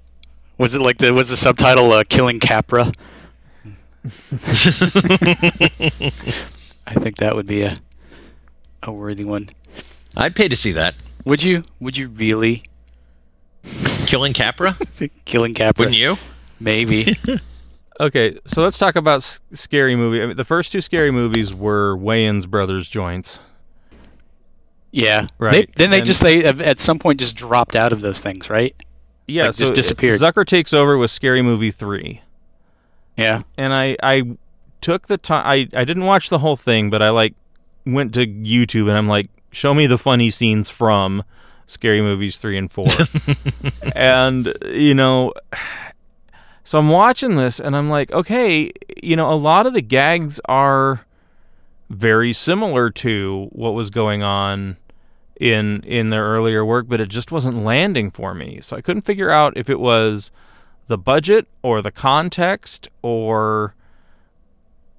[0.59, 2.91] was it like the was the subtitle uh, "Killing Capra"?
[4.05, 4.09] I
[6.93, 7.75] think that would be a
[8.83, 9.49] a worthy one.
[10.15, 10.95] i'd pay to see that
[11.25, 11.63] Would you?
[11.79, 12.63] Would you really?
[14.05, 14.77] killing capra
[15.25, 15.81] Killing Capra?
[15.81, 16.17] wouldn't you
[16.59, 17.15] Maybe.
[17.99, 20.21] okay, so let's talk about s- scary movie.
[20.21, 23.39] I mean, the first two scary movies were Wayans brothers joints.
[24.91, 25.27] yeah.
[25.37, 28.19] Right, They, then they and- just they at some point just dropped out of those
[28.21, 28.75] things, right?
[29.27, 30.19] Yeah, Like, so just disappeared.
[30.21, 32.21] Zucker takes over with Scary Movie three.
[33.17, 33.41] Yeah.
[33.57, 34.37] and I I
[34.79, 35.43] took the time.
[35.45, 37.33] I I didn't watch the whole thing, but I like
[37.85, 41.23] went to YouTube and I'm like, show me the funny scenes from
[41.65, 42.85] Scary Movies three and four,
[43.95, 45.33] and you know.
[46.67, 50.41] So I'm watching this and I'm like, okay, you know, a lot of the gags
[50.49, 51.05] are
[51.89, 54.75] very similar to what was going on
[55.39, 58.59] in in their earlier work, but it just wasn't landing for me.
[58.59, 60.29] So I couldn't figure out if it was
[60.87, 63.73] the budget or the context or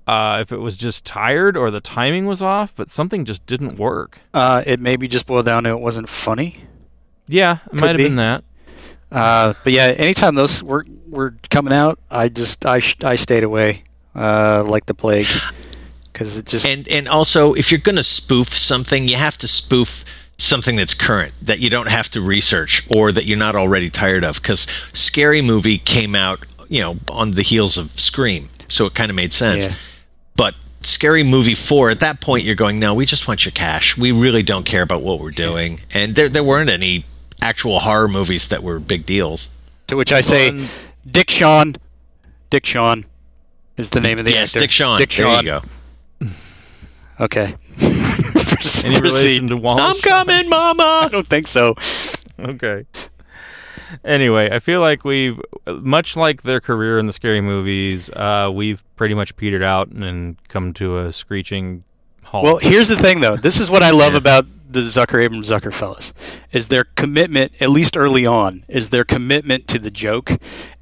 [0.06, 3.78] uh, if it was just tired or the timing was off, but something just didn't
[3.78, 4.20] work.
[4.32, 6.62] Uh, it maybe just boiled down to it wasn't funny.
[7.26, 8.04] Yeah, it Could might have be.
[8.04, 8.42] been that.
[9.10, 13.42] Uh, but yeah, anytime those were were coming out, I just I sh- I stayed
[13.44, 13.84] away
[14.14, 15.26] uh, like the plague.
[16.12, 19.46] Because it just and and also if you're going to spoof something you have to
[19.48, 20.04] spoof
[20.36, 24.24] something that's current that you don't have to research or that you're not already tired
[24.24, 24.42] of.
[24.42, 29.10] Because scary movie came out you know on the heels of scream so it kind
[29.10, 29.64] of made sense.
[29.66, 29.74] Yeah.
[30.36, 33.96] but scary movie 4 at that point you're going no we just want your cash.
[33.96, 35.80] We really don't care about what we're doing.
[35.94, 37.04] And there there weren't any
[37.42, 39.48] actual horror movies that were big deals
[39.86, 40.68] to which I say, Well,
[41.08, 41.76] Dick Shawn,
[42.50, 43.04] Dick Shawn
[43.76, 44.60] is the name of the yes actor.
[44.60, 45.62] dick shawn Dick there you go
[47.20, 47.54] Okay.
[48.84, 50.04] Any relation to Wallace?
[50.04, 51.74] i'm coming mama I don't think so.
[52.38, 52.84] Okay.
[54.04, 58.84] Anyway, I feel like we've, much like their career in the scary movies, uh, we've
[58.96, 61.84] pretty much petered out and come to a screeching
[62.24, 62.44] halt.
[62.44, 63.36] Well, here's the thing, though.
[63.36, 66.12] This is what I love about the Zucker Abrahams Zucker fellas
[66.52, 70.32] is their commitment, at least early on, is their commitment to the joke,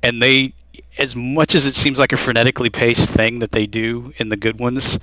[0.03, 0.55] and they,
[0.99, 4.37] as much as it seems like a frenetically paced thing that they do in the
[4.37, 4.99] good ones,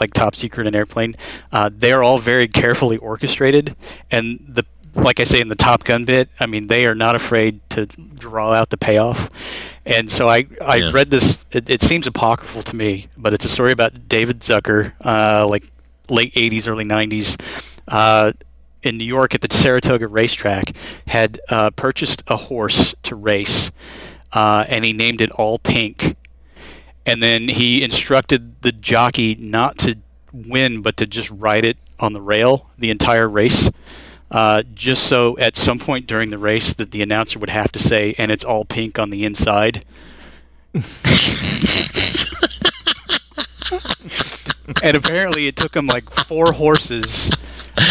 [0.00, 1.14] like Top Secret and Airplane,
[1.52, 3.76] uh, they're all very carefully orchestrated,
[4.10, 4.64] and the
[4.96, 7.86] like I say in the Top Gun bit, I mean they are not afraid to
[7.86, 9.28] draw out the payoff.
[9.84, 10.90] And so I, I Yeah.
[10.92, 11.44] read this.
[11.50, 15.64] It, it seems apocryphal to me, but it's a story about David Zucker, uh, like
[16.08, 17.36] late '80s, early '90s,
[17.88, 18.32] uh,
[18.82, 20.72] in New York at the Saratoga racetrack,
[21.06, 23.70] had uh, purchased a horse to race,
[24.32, 26.16] uh, and he named it All Pink.
[27.06, 29.98] And then he instructed the jockey not to
[30.32, 33.70] win, but to just ride it on the rail the entire race.
[34.30, 37.78] Uh, just so at some point during the race that the announcer would have to
[37.78, 39.84] say, and it's all pink on the inside.
[44.82, 47.30] and apparently it took him like four horses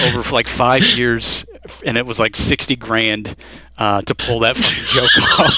[0.06, 1.46] over like five years,
[1.86, 3.36] and it was like 60 grand
[3.78, 5.10] uh, to pull that fucking joke
[5.40, 5.54] off.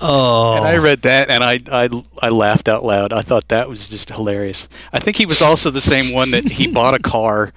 [0.00, 1.88] oh And I read that and I, I
[2.20, 3.12] I laughed out loud.
[3.12, 4.68] I thought that was just hilarious.
[4.92, 7.52] I think he was also the same one that he bought a car,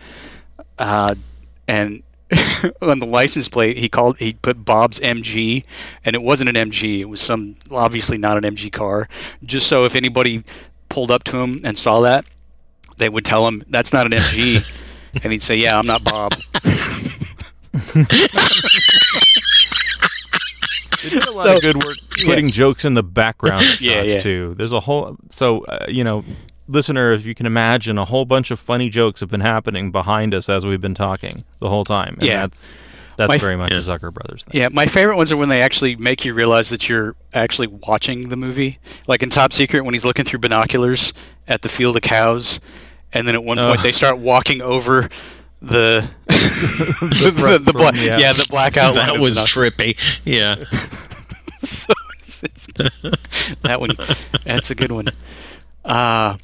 [0.78, 1.15] uh,
[1.67, 2.03] and
[2.82, 5.63] on the license plate he called he put Bob's MG,
[6.05, 7.01] and it wasn't an MG.
[7.01, 9.09] It was some obviously not an MG car.
[9.43, 10.43] Just so if anybody
[10.91, 12.25] pulled up to him and saw that,
[12.97, 14.63] they would tell him that's not an MG,
[15.23, 16.33] and he'd say, "Yeah, I'm not Bob."
[21.03, 23.93] They did a lot So- of good work putting jokes in the background of Yeah,
[23.95, 24.19] shots yeah.
[24.19, 24.53] too.
[24.57, 26.23] There's a whole so uh, you know,
[26.67, 30.33] listener, if you can imagine, a whole bunch of funny jokes have been happening behind
[30.35, 32.15] us as we've been talking the whole time.
[32.19, 32.41] And Yeah.
[32.41, 32.71] that's
[33.22, 34.59] that's My- very much a Zucker Brothers thing.
[34.59, 38.30] Yeah, my favorite ones are when they actually make you realize that you're actually watching
[38.30, 38.80] the movie.
[39.07, 41.13] Like in Top Secret, when he's looking through binoculars
[41.47, 42.59] at the field of cows,
[43.13, 43.84] and then at one point Oh.
[43.84, 45.09] they start walking over
[45.61, 48.17] the the, the, the bla- yeah.
[48.17, 48.34] yeah.
[48.34, 48.95] the blackout.
[48.95, 49.97] that was trippy.
[50.26, 50.55] Yeah.
[51.61, 52.67] so it's, it's,
[53.61, 53.91] that one.
[54.45, 55.07] That's a good one.
[55.86, 56.38] Uh,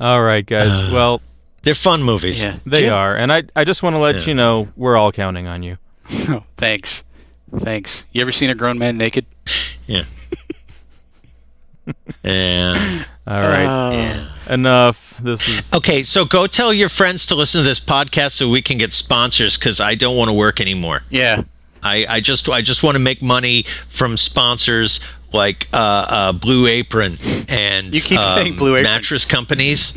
[0.00, 0.68] All right, guys.
[0.68, 1.20] Uh, well,
[1.62, 2.42] They're fun movies.
[2.42, 2.56] yeah.
[2.64, 4.22] they Jim- are, and I I just want to let Yeah.
[4.24, 5.76] you know we're all counting on you.
[6.28, 7.02] Oh, thanks.
[7.56, 8.04] Thanks.
[8.12, 9.26] You ever seen a grown man naked?
[9.86, 10.04] Yeah.
[12.24, 13.04] Yeah.
[13.28, 15.16] All right, Uh, enough.
[15.22, 18.60] This is Okay, so go tell your friends to listen to this podcast so we
[18.62, 21.02] can get sponsors because I don't want to work anymore.
[21.10, 21.42] yeah.
[21.82, 24.98] I, I just I just want to make money from sponsors
[25.32, 27.16] like uh, uh, Blue Apron
[27.48, 28.82] and You keep um, saying Blue Apron.
[28.84, 29.96] mattress companies.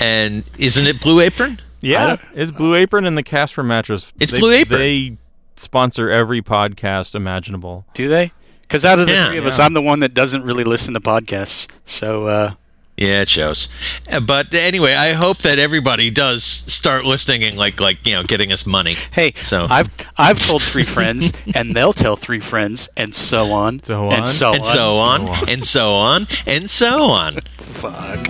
[0.00, 1.60] and isn't it Blue Apron?
[1.80, 2.16] yeah.
[2.34, 4.12] It's Blue Apron and the Casper mattress.
[4.18, 4.80] It's They- Blue Apron.
[4.80, 5.16] They
[5.60, 7.84] sponsor every podcast imaginable.
[7.94, 8.32] Do they?
[8.62, 9.58] Because out of the Yeah, three of us.
[9.58, 11.66] I'm the one that doesn't really listen to podcasts.
[11.86, 12.52] So uh,
[12.96, 13.68] Yeah, it shows.
[14.10, 18.22] Uh, But anyway, I hope that everybody does start listening and like like you know
[18.22, 18.94] getting us money.
[19.10, 23.82] hey, So- I've I've told three friends, and they'll tell three friends, and so on,
[23.82, 24.12] So on.
[24.14, 24.74] and so on and on.
[24.74, 27.40] so on, and so on, and so on.
[27.58, 28.20] Fuck.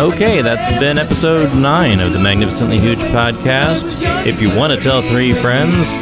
[0.00, 4.00] Okay, that's been episode 9 of the Magnificently Huge podcast.
[4.26, 5.92] If you want to tell three friends,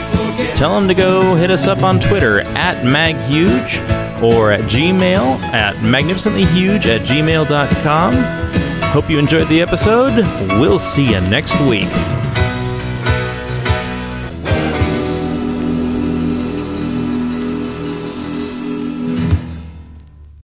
[0.57, 3.82] tell them to go hit us up on Twitter at maghuge
[4.22, 8.14] or at gmail at magnificentlyhuge at gmail.com.
[8.92, 10.14] Hope you enjoyed the episode.
[10.61, 11.88] We'll see you next week.